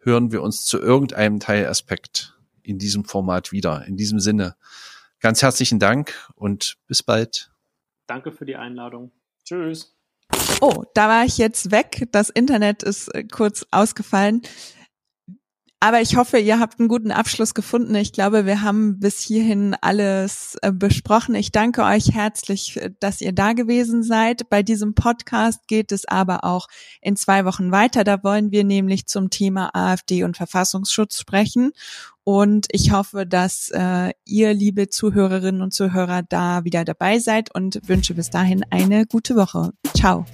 [0.00, 3.84] hören wir uns zu irgendeinem Teilaspekt in diesem Format wieder.
[3.86, 4.56] In diesem Sinne,
[5.20, 7.52] ganz herzlichen Dank und bis bald.
[8.06, 9.12] Danke für die Einladung.
[9.44, 9.94] Tschüss.
[10.60, 12.08] Oh, da war ich jetzt weg.
[12.12, 14.42] Das Internet ist äh, kurz ausgefallen.
[15.78, 17.94] Aber ich hoffe, ihr habt einen guten Abschluss gefunden.
[17.96, 21.34] Ich glaube, wir haben bis hierhin alles äh, besprochen.
[21.34, 24.48] Ich danke euch herzlich, äh, dass ihr da gewesen seid.
[24.48, 26.68] Bei diesem Podcast geht es aber auch
[27.02, 28.04] in zwei Wochen weiter.
[28.04, 31.72] Da wollen wir nämlich zum Thema AfD und Verfassungsschutz sprechen.
[32.24, 37.86] Und ich hoffe, dass äh, ihr, liebe Zuhörerinnen und Zuhörer, da wieder dabei seid und
[37.86, 39.72] wünsche bis dahin eine gute Woche.
[39.94, 40.24] Ciao.